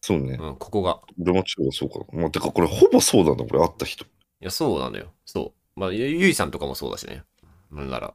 [0.00, 1.00] そうね、うん、ここが。
[1.20, 4.08] 俺も違うそうかまあ、てかこれほぼそうだなこれ会った人い
[4.40, 5.12] や、そうなのよ。
[5.24, 5.80] そう。
[5.80, 7.24] まあ、ゆゆいさんとかもそうだしね。
[7.70, 8.14] なんなら。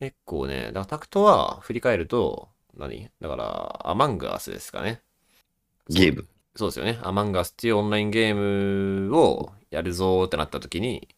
[0.00, 3.08] 結構ね、だからタクトは振り返ると、何？
[3.20, 5.00] だから、アマンガースですかね。
[5.88, 6.98] ゲームそうですよね。
[7.02, 8.34] アマンガスっていうオンラインゲー
[9.08, 11.08] ムをやるぞーってなった時に、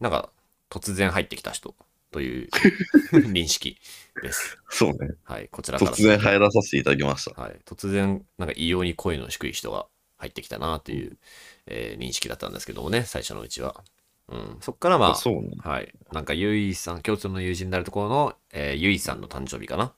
[0.00, 0.30] なんか
[0.70, 1.74] 突然入ってきた人
[2.12, 2.48] という
[3.12, 3.78] 認識
[4.22, 4.58] です。
[4.70, 5.14] そうね。
[5.24, 5.92] はい、こちらから。
[5.92, 7.40] 突然入らさせていただきました。
[7.40, 9.86] はい、突然、なんか異様に声の低い人が
[10.18, 11.18] 入ってきたなという、
[11.66, 13.84] えー認識だったんですけどもね、最初のうちは。
[14.28, 15.50] うん、そっからまあ、そうね。
[15.58, 15.92] はい。
[16.12, 19.92] なんか、ゆいさん、共通の友人になるところの、えーゆいさんの誕生日かな。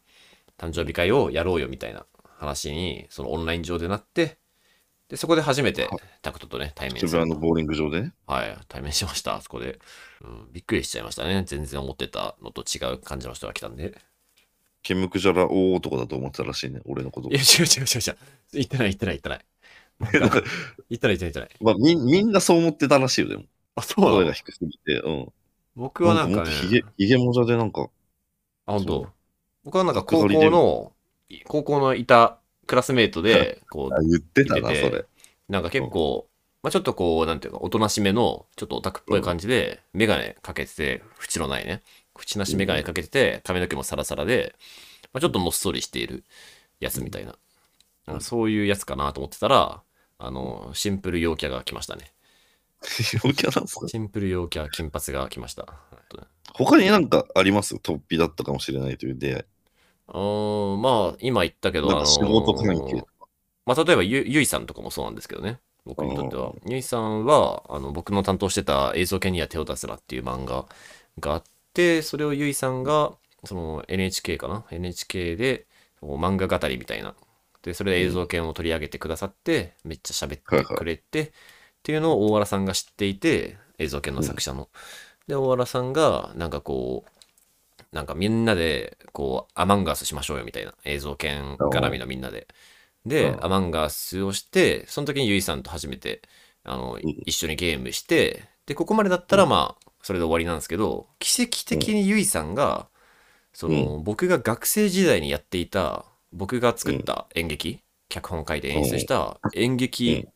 [0.58, 2.06] 誕生日会をやろうよみたいな
[2.38, 4.38] 話に、そのオンライン上でなって、
[5.08, 5.90] で、そこで初めてはい
[6.22, 8.12] タクトとね、対面渋する谷のボーリング場でね。
[8.26, 9.78] はい、対面しました、そこで。
[10.20, 11.44] うん、びっくりしちゃいましたね。
[11.46, 13.96] 全然思ってたのと違う感じの人が来たんで。
[14.82, 17.34] ケムクジャラ大男だと思ってたらしいね、俺のことい。
[17.34, 18.16] や、違う違う違う違う。
[18.52, 19.44] 言ってない言ってない言ってない
[20.90, 21.50] 言ってない言ってない。
[21.60, 23.44] まあ、みみんなそう思ってたらしいよ、でも。
[23.76, 24.16] あ、そうなの？
[24.16, 25.00] 声が低すぎて。
[25.00, 25.32] うん。
[25.76, 27.88] 僕はなんかねもっと、ひげ、ひげもじゃでなんか、
[28.66, 29.08] あ、本そ当。
[29.64, 30.92] 僕はなんか高校の、
[31.46, 34.98] 高校のいたクラスメイトで、こあ、言ってたな、見ててそれ。
[34.98, 35.06] う、
[35.48, 36.28] なんか結構、
[36.62, 41.82] まあちょっとこう、なんていうか、おとなしめの、ちょっとオタクっぽい感じで、メガネかけてて、縁のないね、
[42.18, 44.54] 縁なしメガネかけてて、髪の毛もサラサラで、
[45.12, 46.24] まあ、ちょっともっそりしている
[46.80, 47.36] やつみたいな。
[48.06, 49.82] なんかそういうやつかなと思ってたら、
[50.18, 52.12] あの、シンプル陽キャが来ましたね。
[53.24, 55.62] 陽キャなんすかシンプル陽キャ、金髪が来ました。
[55.62, 55.76] はい
[56.54, 57.74] 他になんかあります？
[57.74, 59.44] 突飛だったかもしれないという出会い。
[60.08, 63.06] うーん、まあ、今言ったけど、なんか仕事関係あの
[63.66, 65.58] まあ、例えばゆ、ゆいさんとかもそうなんですけどね。
[65.84, 66.54] 僕にとっては。
[66.66, 70.66] ゆいさんは、あの、僕の担当してた映像系には手を出すなっていう漫画
[71.20, 71.42] があっ
[71.74, 73.12] て、それをゆいさんが、
[73.44, 75.66] その NHK かな ?NHK で、
[76.00, 77.14] 漫画語りみたいな。
[77.62, 81.32] で、それで映像系を取り上げてくださって、めっちゃ喋ってくれて、
[81.86, 84.68] っていうのを大原さんが知っていて、映像系の作者の。
[85.28, 90.74] で、大原さんが、なんかこう、なんかみんなで、こう、アマンガースしましょうよみたいな。
[90.84, 92.48] 映像系絡みのみんなで。
[93.04, 96.22] で、うんアマンガースをして、その時にゆいさんと初めて、
[96.64, 102.88] あの、ん一緒にゲームして、で、ここまでだったらまあ、それで終わりなんですけど、奇跡的にゆいさんが、
[103.52, 110.26] その、僕が学生時代にやっていた、僕が作った演劇、脚本書いて演出した演劇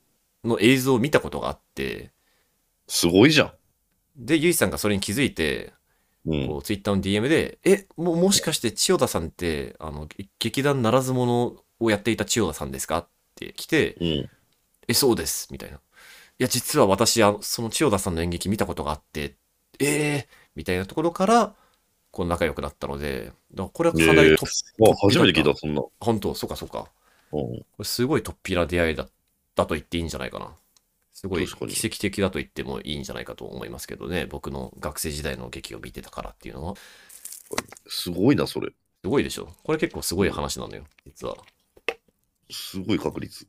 [0.45, 2.13] の映像を見たことがあって、
[2.87, 3.53] すごいじゃん。
[4.17, 5.73] で、ゆいさんがそれに気づいて、
[6.27, 6.49] うん。
[6.49, 14.31] こうツイッターの DM で、え、ももしかして千代田さんって、あの、げ劇団ならず者をやっていた千代田さんですかって来て、うん。
[14.89, 15.77] え、そうです、みたいな。
[15.77, 15.81] い
[16.39, 19.37] や、実は私、その千代田さんの演劇見たことがあって、
[19.79, 21.55] えー、みたいなところから、
[22.11, 24.49] こう仲良くなったので、だからこれはかなりトッ
[24.79, 25.83] プ、あ、初めて聞いた、そんな。
[26.01, 26.91] 本当、そうかそうか。
[27.33, 27.59] うん。
[27.59, 29.07] これすごい突飛な出会いだ
[29.55, 30.53] だと言っていいんじゃないかな。
[31.13, 34.27] すごい奇跡的だと言ってもいいんじゃないかと思いますけどね。
[34.27, 36.75] 僕の学生時代の劇を見てたからっていうのは。
[37.87, 38.71] すごいな、それ。
[39.03, 39.53] すごいでしょ。
[39.63, 41.37] これ結構すごい話なのよ、実は。
[42.51, 43.47] すごい確率。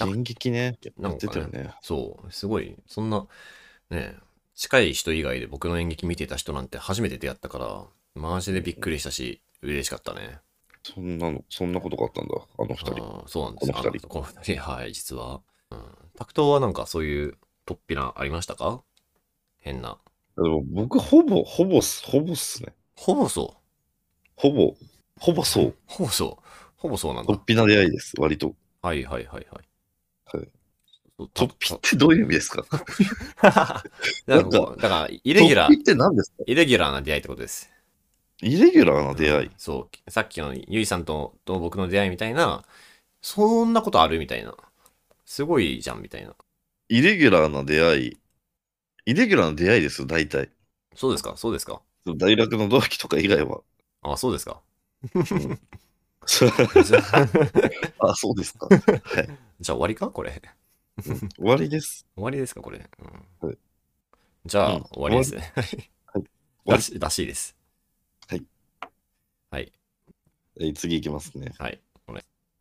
[0.00, 0.78] あ現役ね。
[0.82, 1.74] やなんかねってたよね。
[1.80, 3.26] そう、すごい、そんな、
[3.90, 4.16] ね、
[4.54, 7.84] 近い人以外で僕の演劇見てた人なんて初めて出会ったから、
[8.14, 10.40] マジでびっくりしたし、嬉しかったね。
[10.94, 13.24] そんなの、そんなことがあったんだ、あの二人。
[13.26, 13.74] そうなんですよ。
[13.74, 15.40] この二人あこの二人、はい、実は。
[15.70, 15.80] うん。
[16.16, 18.82] タクトはなんかそういう突飛なありましたか？
[19.58, 19.98] 変な。
[20.36, 22.74] でも僕、ほぼ、ほぼほぼっすね。
[22.94, 23.60] ほぼそう。
[24.36, 24.74] ほぼ、
[25.18, 25.74] ほぼそう。
[25.86, 26.44] ほぼそう。
[26.76, 27.38] ほぼそうなんだ突。
[27.38, 28.54] 飛な出会いです、割と。
[28.82, 30.36] はいはいはいはい。
[30.36, 30.48] はい
[31.34, 32.62] 突飛ってどういう意味ですか？
[33.40, 33.82] だか
[34.26, 36.44] らこうだから、イレギュラー、突飛って何ですか？
[36.46, 37.70] イレギュラーな出会いってことです。
[38.42, 39.50] イレギュラーな出会い。
[39.56, 40.10] そう。
[40.10, 42.64] さっきのゆいさんとと僕の出会いみたいな、
[43.22, 44.54] そんなことあるみたいな。
[45.24, 46.34] すごいじゃんみたいな。
[46.88, 48.18] イレギュラーな出会い。
[49.06, 50.50] イレギュラーな出会いですよ、大体。
[50.94, 51.36] そうですか？
[51.36, 51.80] そうですか？
[52.18, 53.60] 大学の同期とか以外は。
[54.02, 54.60] あ、そうですか？
[58.00, 58.66] あ あ、そうですか。
[58.70, 58.80] はい。
[59.60, 60.10] じゃあ終わりか？
[60.10, 60.40] これ。
[61.02, 62.06] 終わりです。
[62.14, 62.60] 終わりですか？
[62.62, 62.78] これ。
[62.78, 63.58] うんはい
[64.46, 65.52] じゃあ、うん終わりですね。
[65.56, 67.55] はいらしいです。
[69.50, 69.62] はい。
[69.62, 69.72] はい。
[70.60, 71.52] えー次いきますね。
[71.58, 71.80] はい。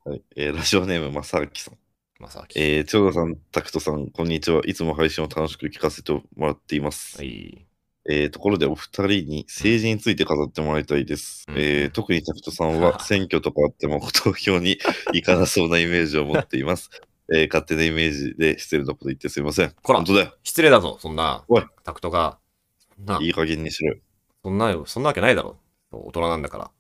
[0.06, 0.22] はい。
[0.36, 1.78] えーラジオネーム、まさきさん。
[2.20, 2.60] まさき。
[2.60, 4.62] えー、千代田さん、タクトさん、こんにちは。
[4.66, 7.18] いつも配信を楽しく聞かせてもらっています。
[7.18, 7.66] はい。
[8.08, 11.46] えーところでお二人に政治について語ってもらいたいです。
[11.50, 14.78] うんえー特にタクトさんは選挙とかあっても投票に
[15.14, 16.90] 行かなそうなイメージを持っています。
[17.34, 19.74] えー勝手なイメージで失礼なこと言ってすいません。
[19.82, 20.36] こら本当だよ。
[20.44, 21.44] 失礼だぞ、そんな。
[21.48, 22.38] おいタクトが。
[22.96, 23.98] そんな、いい加減にしろよ。
[24.44, 25.58] そんなよ、そんなわけないだろ。
[25.96, 26.72] 大人なんだから。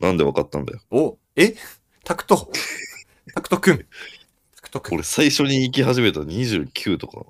[0.00, 0.80] なんでわかったんだよ。
[0.90, 1.54] おえ？
[2.04, 2.50] タクト？
[3.34, 3.78] タクトくん
[4.56, 7.24] タクトくん俺最初に行き始めた29とか。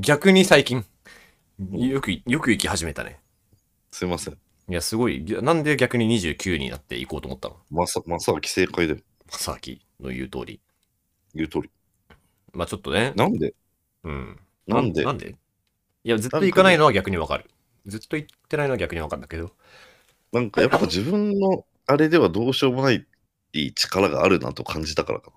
[0.00, 0.84] 逆に最近、
[1.72, 3.20] よく、よく行き始めたね。
[3.92, 4.34] すいません。
[4.34, 5.24] いや、すごい。
[5.42, 7.56] なんで逆に29になって行こうと思ったの？
[7.70, 8.94] まさ、まさき正解で
[9.30, 10.60] まさきの言う通り。
[11.34, 11.70] 言う通り。
[12.52, 13.12] まあちょっとね。
[13.14, 13.54] なんで？
[14.02, 14.38] うん。
[14.66, 15.04] なんで？
[15.04, 15.36] なんで？
[16.04, 17.50] いや、絶対行かないのは逆にわかる。
[17.84, 19.52] ずっと言ってないのは逆に分かんだけど。
[20.36, 23.06] なんかやっぱ自分のあれではどうしようもない
[23.74, 25.36] 力があるなと感じたからかな。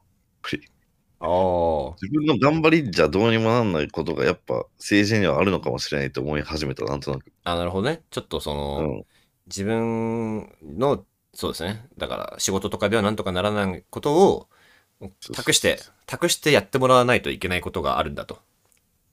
[1.21, 1.95] ああ。
[2.01, 7.31] 自分の頑張りじゃどうにもなんないことがやっぱ政治にはあるのかもしれないと思い始めた、なんとなく。
[7.43, 8.01] あ、なるほどね。
[8.09, 9.03] ちょっとその、うん。
[9.47, 11.85] 自分の、そうですね。
[11.97, 14.47] だから仕事とかではなんとかならないことを
[15.33, 18.39] 託して、託してやってもらわないといけないことがあるんだと。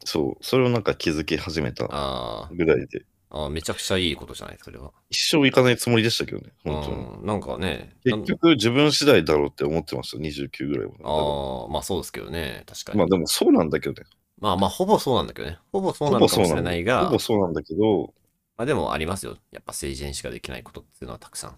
[0.04, 4.92] そう、それをなんか気づき始めたあぐらいで、ーあー、めちゃくちゃいいことじゃないそれは。
[5.10, 6.96] 一生行かないつもりでしたけどね、本当に。
[7.20, 11.04] うん、なんかね、結局自分次第だろうって思ってました、29ぐらいまで。
[11.04, 12.98] ああ、まあそうですけどね、確かに。
[12.98, 14.08] まあでもそうなんだけどね。
[14.38, 15.58] まあまあ、ほぼそうなんだけどね。
[15.72, 18.14] ほぼそうなほぼのかもしれないがぼ、そうなんだけど、
[18.56, 19.38] まあでもありますよ。
[19.50, 21.56] やっぱ政治にしかできないことっていうのはたくさん。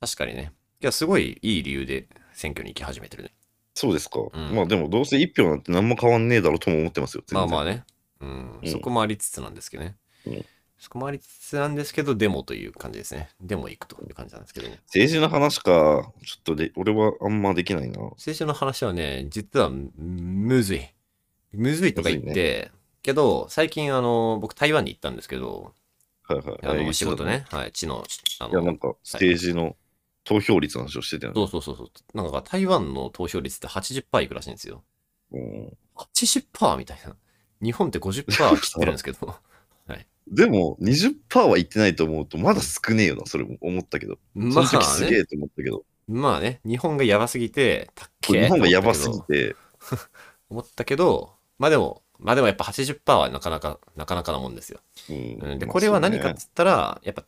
[0.00, 0.52] 確かにね。
[0.82, 3.34] いや、すごいいい理由で選挙に行き始めてるね。
[3.74, 4.18] そうですか。
[4.20, 7.22] んまあでもどうせ一票なんて何も変わんねえだろうとも思ってますよ。
[7.22, 7.26] ね。
[7.32, 7.84] まあまあね。
[8.20, 9.96] うん、うんそこもありつつなんですけどね。
[10.26, 10.44] うん
[10.80, 13.28] そこもありつつなんですけど、デモという感じですね。
[13.42, 14.68] デモ行くという感じなんですけど。
[14.86, 18.00] 政治の話か、ちょっとで、俺はあんまできないな。
[18.00, 20.88] 政治の話はね、実はむむずい。
[21.52, 22.70] むずいとか言って、
[23.02, 25.74] けど、最近あの、僕台湾に行ったんですけど、
[26.22, 26.58] はいはい。
[26.62, 28.02] あのはい仕事ね、はい、地の、
[28.38, 29.76] あいや、なのんか政治の
[30.24, 31.34] 投票率の話をしてたよね。
[31.34, 32.16] そうそうそうそう。
[32.16, 34.82] なんか台湾の投票率って80%いくらしいんですよ。
[35.32, 37.14] うん80%みたいな。
[37.62, 39.36] 日本って50%切ってるんですけど。
[40.28, 44.18] でも、20%は言ってないと思うと、まだ少ねえよな、それも思ったけど。
[44.34, 49.56] まその時すあね、げえと思ったけど、まあね、日本がやばすぎて、たっけー日本がやばすぎて、
[50.50, 54.80] 思ったけど、まあでも、まあでもやっぱ80%はなかなか、なかなかなもんですよ。
[55.08, 57.24] うんうんで、まあこれは何かっつったら、やっぱ、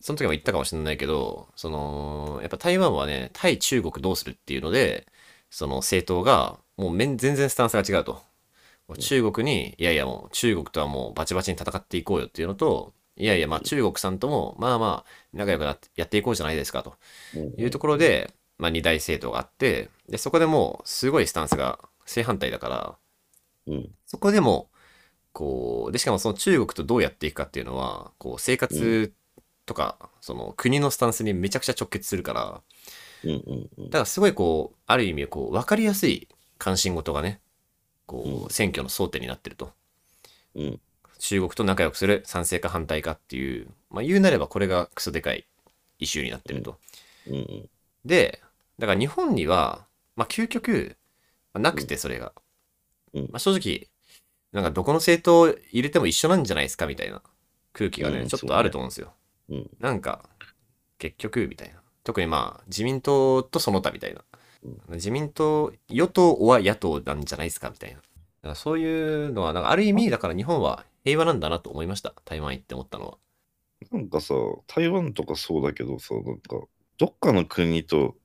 [0.00, 5.06] その時も言ったかもしれないけど、その、やっぱ台湾はね、対中国どうするっていうので、
[5.50, 8.22] その政党が、もう全然スタンスが違うと。
[8.94, 16.94] 中国に、いやいやもう中国とはもうバチバチに戦っていこうよっていうのと、いやいやまあ中国さんとも、まあまあ仲良くなってやっていこうじゃないですかと
[17.34, 17.60] うん。
[17.60, 22.96] いうところで、まあ二大政党があって、で、そこでもうすごいスタンスが正反対だから、
[23.66, 23.90] うん。
[24.06, 24.70] そこでも、
[25.32, 29.12] こう、で、しかもその中国とどうやっていくかっていうのは、こう、生活
[29.66, 32.62] とか、その国のスタンスにめちゃくちゃ直結するから、
[33.24, 37.40] だからすごいこう、ある意味、こう、わかりやすい関心事がね、
[38.06, 39.72] こうう、選挙の争点になってると。
[40.54, 40.80] うん
[41.18, 45.46] 中国と仲良くする賛成か反対かっていう、まあ言うなればこれがクソでかい
[45.98, 46.78] イシューになってると。
[47.26, 47.68] うんうん
[48.04, 48.40] で、
[48.78, 50.96] だから日本には、まあ究極、
[51.52, 52.32] まあなくてそれが。
[53.14, 53.88] うんまあ正直、
[54.52, 57.22] なんかどこの政党入れても一緒なんじゃないですかみたいな
[57.72, 59.12] 空気がね、うんちょっとあると思うんですよ。
[59.48, 60.28] うんなんか、
[60.98, 61.80] 結局、みたいな。
[62.04, 64.22] 特にまあ、自民党とその他みたいな。
[64.88, 67.96] 自民党、与党は野党なんじゃないですかみたいな。
[67.96, 68.08] だか
[68.48, 72.14] らそういうのは、なんかある意味、だから日本は平和なんだなと思いました。
[72.24, 73.18] 台湾行って思ったのは。
[73.92, 74.34] なんかさ、
[74.66, 76.60] 台湾とかそうだけどさ、なんか、
[76.98, 78.16] どっかの国と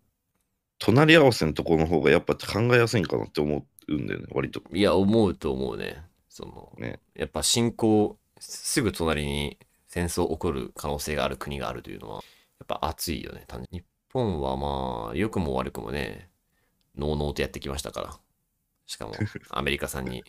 [0.79, 4.63] 隣り合わせのところの方がやっぱ考えやすいんかなって思うんだよね、割と。
[4.73, 6.03] いや、思うと思うね。
[6.27, 13.43] その、ねやっぱ侵攻、すぐ隣に戦争起こる可能性がある国があるというのは、やっぱ熱いよね。
[13.47, 16.30] 単純に日本はまあ、良くも悪くもね、
[16.97, 18.19] のうのうとやってきましたから。
[18.85, 19.13] しかも、
[19.49, 20.23] アメリカさんに、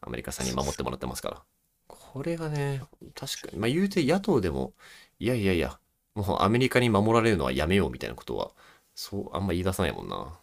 [0.00, 1.42] アメリカさんに守ってもらってますから。
[1.88, 2.82] これがね、
[3.14, 4.74] 確かに、まあ言うて野党でも、
[5.18, 5.78] いやいやいや、
[6.14, 8.52] もうアメリカに守られるのはやめようみたいなことは、
[8.94, 10.38] そう、あんま言い出さないもんな。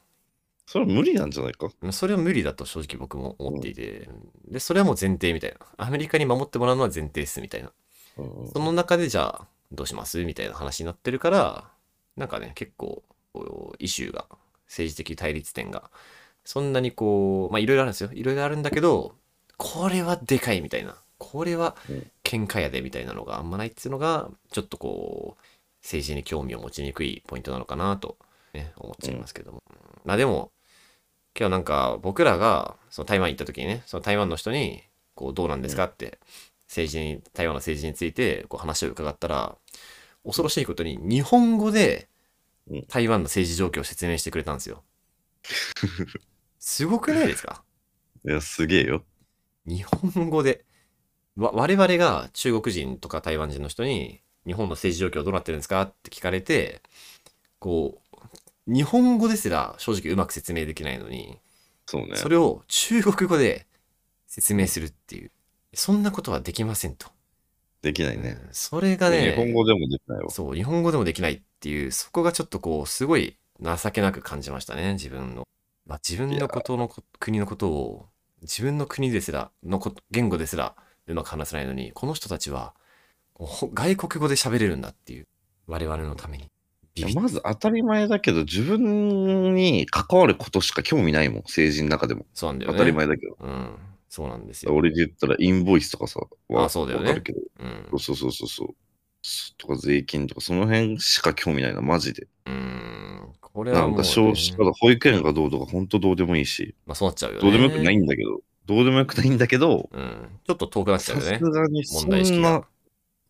[0.67, 1.69] それは無理なんじゃないか？
[1.91, 4.09] それは無理だと正直僕も思っていて、
[4.47, 5.57] で、それはもう前提みたいな。
[5.77, 7.71] アメリカに守ってもらうのは前提ですみたいな。
[8.17, 10.23] うんその中でじゃあ、どうします？
[10.25, 11.71] みたいな話になってるから、
[12.15, 14.27] なんかね、結構、こうイシューが、
[14.67, 15.89] 政治的対立点が、
[16.43, 18.09] そんなにこう、まあいろいろあるんですよ。
[18.13, 19.15] いろいろあるんだけど、
[19.57, 20.95] これはでかいみたいな。
[21.17, 25.41] これはうん喧嘩やでみたいなのがあんまないっていうのが、ちょっとこう、
[25.81, 28.17] 政治に興味を持ちにくいポイントなのかなと、
[28.53, 29.63] ね、思っちゃいますけども。
[30.03, 30.51] まあでも、
[31.37, 36.19] 今日なんか僕らがその台湾行った時にね、その台湾の人に、こうどうなんですかって、
[36.67, 39.55] 政治に、台湾の政治についてこう話を伺ったら、
[40.25, 42.14] 恐ろしいことに日本語でうん
[42.87, 44.83] 台湾の政治状況を説明してくれたんですよ。
[46.59, 47.63] すごくないですか？
[48.25, 49.03] いや、すげえよ。
[49.65, 50.65] 日本語で。
[51.35, 56.81] わ我々が中国人とか台湾人の人に日本の政治状況どうなってるんですかって聞かれて、
[57.59, 58.01] こ
[58.67, 61.39] う、日本語ですら正直うまく説明できないのに、
[61.85, 62.15] そうね。
[62.15, 63.67] それを中国語で
[64.27, 65.31] 説明するっていう。
[65.73, 67.07] そんなことはできませんと。
[67.81, 68.39] できないね。
[68.51, 70.29] それがね、日本語でもできないわ。
[70.31, 75.45] そう、日本語でもできないっていう、そこがちょっとこう、すごい情けなく感じましたね、自分の。
[75.87, 78.05] まあ、自分のことのこ国のことを、
[78.43, 80.75] 自分の国ですら、のこ言語ですら
[81.07, 82.75] うまく話せないのに、この人たちは
[83.33, 85.27] ほ外国語で喋れるんだっていう。
[85.65, 86.51] 我々のために。
[87.15, 92.27] まず当たり前だけど、自分に関わることしか興味ないもん、政治の中でも。
[92.35, 92.77] 当そうなんだよね。
[92.77, 93.37] たり前だけど。
[93.39, 93.75] うん。
[94.07, 94.73] そうなんですよ。
[94.75, 96.21] 俺で言ったらインボイスとかさ、
[96.53, 97.39] あそうだよねわかるけど。
[97.59, 97.99] うん。
[97.99, 98.75] そうそうそうそう。
[99.57, 102.27] とか税金とか、その辺しか興味ないな、マジで。
[102.45, 103.33] うん。
[103.41, 107.41] これなはもう、ね、んか少子化だ、保育園がどうとか、本当どうでもいいし、まあそうなっちゃうよね。
[107.41, 110.39] どうでもよくないんだけど、どうでもよくないんだけど、うん。
[110.45, 111.39] ちょっと遠くなっちゃうさよね。
[111.39, 112.67] すがにそんなが。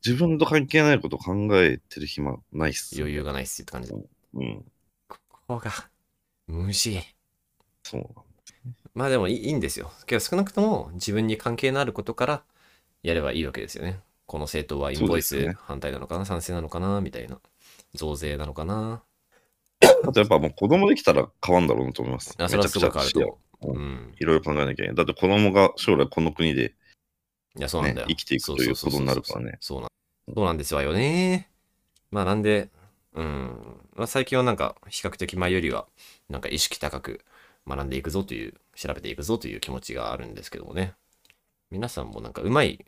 [0.06, 2.96] 自分と関係ないこと考えてる暇ないっす。
[2.98, 3.90] 余裕がないっすって感じ。
[3.90, 4.66] こうん。
[5.48, 5.72] こが、
[6.48, 7.00] 虫。
[7.84, 8.06] そう。
[8.94, 9.92] まあでもいいいいんですよ。
[10.06, 12.44] けど少なくとも自分に関係のあることから
[13.04, 14.00] やればいいわけですよね。
[14.26, 17.40] この政党はインボイス反対なのかな、賛成なのかなみたいな。
[17.94, 19.04] 増税なのかな
[19.82, 22.36] あとやっぱもう子供できたら変わんだろうなと思います。
[22.38, 23.38] あそれはすごくあるとめちゃ思う。
[23.38, 24.16] くちゃうん。
[24.20, 24.96] いろいろ考えなきゃいけない。
[24.96, 26.74] だって子供が将来この国で
[27.58, 28.08] いや、そうなんだよ。
[28.08, 29.90] ね生きていくということになるからねそうなん
[30.34, 31.50] そうなんですわよね。
[32.12, 32.70] まあなんで、
[33.14, 33.80] うん。
[33.96, 35.88] まあ、最近はなんか比較的前よりは
[36.30, 37.22] なんか意識高く
[37.68, 40.94] 学んでいくぞという、調べていくぞという気持ちがあるんですけどもね。
[41.72, 42.86] 皆さんもなんかうまい、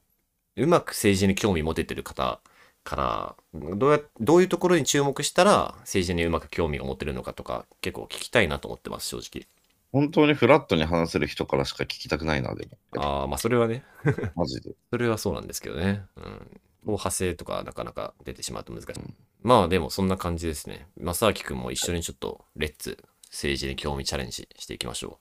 [0.57, 2.39] うまく政治に興味持ててる方
[2.83, 9.47] から、どうや、どういうところに注目したら政治にうまく興味を持ってるのかとか結構聞きたいなと思ってます、正直。
[9.91, 13.01] 本当にフラットに話せる人からしか聞きたくないな、でも。
[13.01, 13.83] ああ、まあそれはね、
[14.35, 14.71] マジで。
[14.89, 16.03] それはそうなんですけどね。
[16.15, 16.61] うん。
[16.85, 18.99] 派生とかなかなか出てしまうと難しい。
[19.41, 20.87] まあでもそんな感じですね。
[20.97, 25.19] 正明くんも一緒にちょっとレッツ政治に興味チャレンジしていきましょ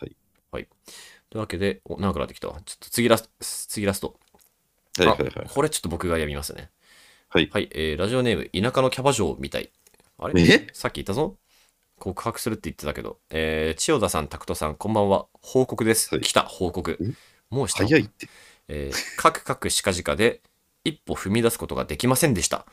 [0.00, 0.04] う。
[0.04, 0.16] はい。
[0.52, 0.68] はい。
[1.30, 2.60] というわけで、お、長くなってきたわ。
[2.64, 4.18] ちょっと次ラス次ラスト。
[4.98, 5.32] はいはいはい。
[5.46, 6.70] あこれちょっと僕が読みますね。
[7.28, 7.68] はいはい。
[7.72, 9.70] えーラジオネーム、田舎のキャバ嬢みたい。
[10.18, 10.42] あれ？
[10.42, 10.68] え？
[10.72, 11.36] さっき言ったぞ。
[11.98, 13.18] 告白するって言ってたけど。
[13.30, 15.26] えー千代田さん、拓人さん、こんばんは。
[15.42, 16.14] 報告です。
[16.14, 17.04] はい来た、報告え？
[17.50, 17.82] もうした？
[17.82, 18.28] の早いって。
[18.68, 20.40] えー、カクカクしかじかで
[20.84, 22.66] 一歩踏み出すことができませんでした。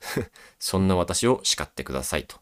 [0.58, 2.36] そんな私を叱ってくださいと。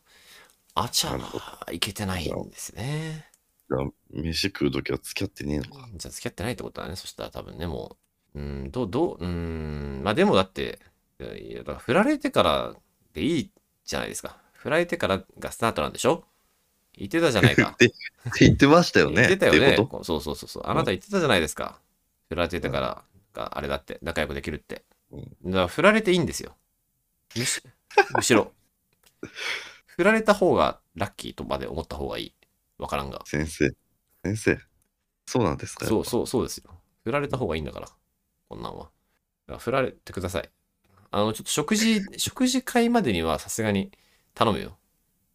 [0.75, 3.27] あちゃー、いけてないんですね。
[3.69, 5.88] じゃあ、飯食うときは付き合ってねえのか。
[5.95, 6.97] じゃあ付き合ってないってことだね。
[6.97, 8.08] そしたら多分ね、もう。
[8.35, 10.79] うん、どう、どう、うーん、まあでもだって、
[11.21, 12.75] いやだから振られてから
[13.12, 13.51] でいい
[13.85, 14.37] じゃないですか。
[14.53, 16.25] 振られてからがスタートなんでしょ？
[16.95, 17.71] 言ってたじゃないか。
[17.75, 17.93] って
[18.41, 19.17] 言ってましたよね。
[19.17, 19.77] 言ってたよね。
[19.77, 20.62] そうそうそうそう。
[20.67, 21.81] あなた言ってたじゃないですか。
[22.29, 24.85] 振られてたからがあれだって、仲良くできるって。
[25.12, 26.57] だから振られていいんですよ。
[27.37, 27.62] むし
[28.14, 28.53] むしろ。
[29.87, 32.35] 振られた方がラッキーとまで思った方がいい。
[32.79, 33.23] わからんが。
[33.27, 33.75] 先生。
[34.25, 34.59] 先生。
[35.27, 36.71] そうなんですかそうそうそうですよ。
[37.05, 37.88] 振られた方がいいんだから。
[38.49, 38.85] こんなんは。
[38.85, 38.91] だか
[39.53, 40.51] ら振られてください。
[41.11, 43.93] あの、ちょっと食事、食事会までにはさすがに
[44.35, 44.77] 頼むよ。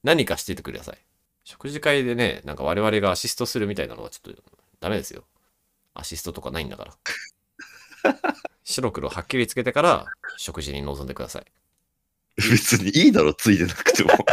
[0.04, 0.98] 何かしててください。
[1.44, 4.42] 食事会でね、なんか我々がアシストするみたいなのはちょっと
[4.80, 5.24] ダメですよ。
[5.94, 6.94] アシストとかないんだから。
[8.64, 10.06] 白黒はっきりつけてから
[10.38, 11.46] 食事に臨んでください。
[12.36, 14.12] 別にいいだろ、ついてなくても。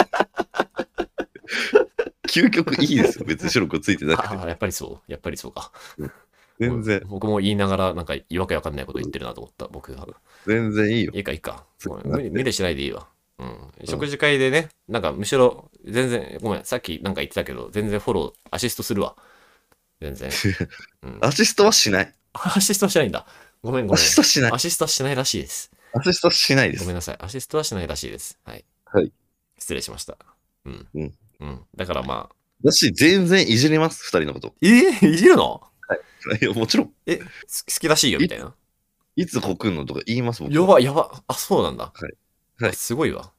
[2.29, 3.25] 究極いいですよ。
[3.25, 4.47] 別に白くついてなくても。
[4.47, 5.11] やっぱりそう。
[5.11, 5.73] やっぱりそうか。
[6.61, 10.07] 全然、僕も言いながらなんかわけわかんないこと言ってるなと思った、僕が。
[10.47, 11.21] 全然いいよい。
[11.21, 11.65] いかいいか。
[12.05, 13.09] 無理無理しないでいいわ。
[13.39, 13.87] うん。
[13.87, 19.17] 食事会でね、なんかむしろ全然、ごめん、さっきなんか言ってたけど、全然フォロー、アシストするわ。
[20.03, 20.31] 全然。
[21.03, 22.15] うん、アシストはしない。
[22.35, 23.27] アシストはしないんだ。
[23.63, 24.05] ごめんごアめん。
[24.05, 24.59] シストはしないア。
[24.59, 25.71] シストはしないらしいです。
[25.95, 26.97] アシストはしないですごめん。
[26.97, 27.17] なさい。
[27.19, 28.39] アシストはしないらしいです。
[28.45, 28.65] はい。
[28.85, 29.11] はい。
[29.59, 30.19] 失礼しました。
[30.67, 30.87] うん。
[30.95, 31.15] うん。
[31.41, 31.61] うん。
[31.77, 32.35] だからまあ。
[32.63, 34.55] だし、全然いじります、二人のこと。
[34.61, 35.63] えー、いじるの？
[36.41, 38.55] いや、もちろん、え、す好きらしいよみたいな。
[39.17, 40.55] いつ告んのとか言います、僕。
[40.55, 41.23] やば、やば。
[41.27, 41.85] あ、そうなんだ。
[41.85, 42.13] はいはい
[42.63, 43.33] あすごいわ。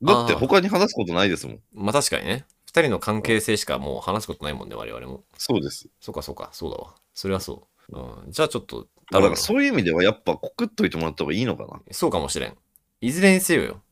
[0.00, 1.60] だって他に話すことないですもん。
[1.72, 2.46] まあ確かにね。
[2.66, 5.24] 二人の関係性しかもう話すことないもんね、我々も。
[5.38, 5.88] そうです。
[6.00, 6.94] そうかそうか、そうだわ。
[7.14, 7.98] それはそう。
[8.24, 11.80] うん、じゃあちょっと、だからむそういう意味ではやっぱ告っといてもらった方がいいのかな。
[11.90, 12.56] そうかもしれん。
[13.00, 13.82] いずれにせよよ。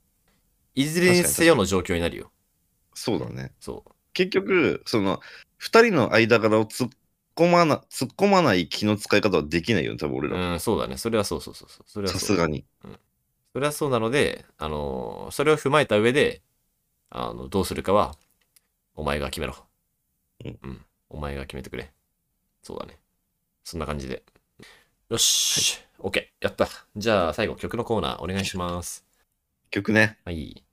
[0.74, 2.30] いずれにせよの状況になるよ。
[2.94, 3.52] そうだね。
[3.60, 5.20] そ結局、その、
[5.58, 6.90] 二人の間柄を突っ
[7.34, 10.32] 込まな、突っ込まない気の使い方はできないよね、多分俺う。
[10.32, 10.52] ら。
[10.52, 10.96] うん、そうだね。
[10.96, 11.84] それはそうそうそうそう。
[11.86, 12.12] それは。
[12.12, 12.64] さすがに。
[13.52, 16.42] それはそうなので、あのーそれを踏まえた上で、
[17.10, 18.16] あの、どうするかは、
[18.94, 19.56] お前が決めろ。
[20.44, 20.84] うん。
[21.10, 21.92] お前が決めてくれ。
[22.62, 22.98] そうだね。
[23.64, 24.22] そんな感じで。
[25.10, 25.80] よし。
[25.98, 26.26] OK。
[26.40, 26.68] やった。
[26.96, 29.04] じゃあ、最後、曲のコーナーお願いします。
[29.70, 30.18] 曲ね。
[30.24, 30.64] はい。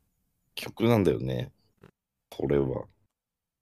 [0.56, 1.52] 曲なんだよね。
[2.30, 2.86] これは、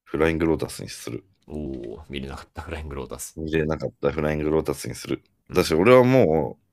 [0.03, 1.23] フライングロータスにする。
[1.47, 3.39] おお見れなかった フライングロータス。
[3.39, 5.23] 見れなかったフライングロータスにする。
[5.49, 6.63] だし、俺はもう、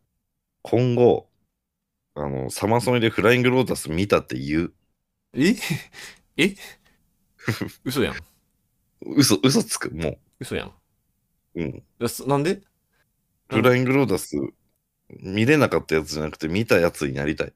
[0.63, 1.29] 今後、
[2.15, 4.75] あの、サマソニでフライングロータス見たって言う。
[5.35, 5.55] え？
[6.37, 6.55] え？
[7.85, 8.15] 嘘やん。
[9.01, 9.95] 嘘、嘘つく。
[9.95, 10.69] も嘘やん。
[10.69, 10.75] う。
[11.63, 11.83] うん。
[12.27, 12.63] なんで？
[13.49, 14.37] フライングロータス
[15.09, 17.53] 見れなかったやつじゃなくて見たやつになりたい。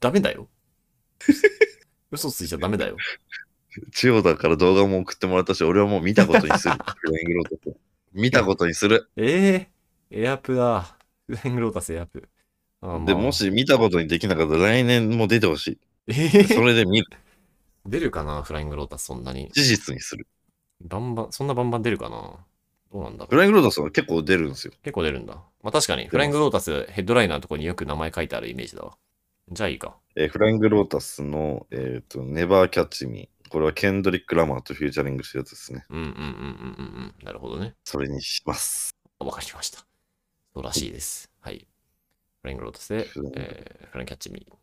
[0.00, 0.48] ダメだよ。
[2.10, 2.96] 嘘ついちゃダメだよ。
[3.92, 6.74] 千代田から動画も送ってもらったし、俺はもう見たことにする。
[6.98, 7.76] フライングロータス。
[8.12, 9.08] 見たことにする。
[9.16, 9.68] え
[10.10, 10.96] えエアプだ。
[11.26, 12.28] フライングロータスエアプ。
[12.80, 16.16] あまあで、もし見たことにできなかったら来年も出てほしえい。
[16.34, 17.06] えそれで見る。
[17.86, 19.50] 出るかなフライングロータスそんなに。
[19.52, 20.26] 事実にする。
[20.80, 22.38] バンバン、そんなバンバン出るかな
[22.92, 24.72] どうなんだろうフライングロータスは結構出るんですよ。
[24.82, 25.34] 結構出るんだ。
[25.62, 28.96] まあ確かに、フライングロータスヘッドライナーのとこによく名前書いてあるイメージだわ。
[29.50, 29.96] じゃあいいか。
[30.16, 33.39] えーフライングロータスの、えっ、と、ネバーキャッチミー。
[33.50, 35.84] これはケンドリック・ラマーとフューチャリングしてるやつですね。
[35.90, 37.24] うんうんうんうんうんうん。
[37.24, 37.74] なるほどね。
[37.84, 38.96] それにします。
[39.18, 39.80] わかりました。
[40.54, 41.30] そうらしいです。
[41.40, 41.66] はい。
[42.42, 44.54] フライングロータスで、えーフラインキャッチミー。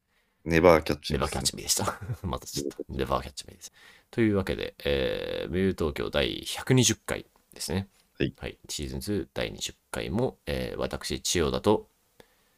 [0.45, 1.99] ネバーキャッチミー、レバーキャッチミーでした。
[2.25, 3.73] またちょっと、レバーキャッチミーです。
[4.09, 7.89] というわけで、えー、ミュー東京第120回ですね。
[8.17, 8.57] はい。
[8.69, 11.89] シーズン2第20回も、えー私、千代田と、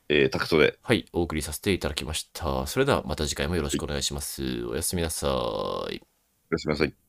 [0.08, 0.78] えータクトで。
[0.84, 2.68] はい、お送りさせていただきました。
[2.68, 4.66] それではまた次回もよろしくお願いします。
[4.66, 6.09] おやすみなさい。
[6.58, 7.09] すみなさい。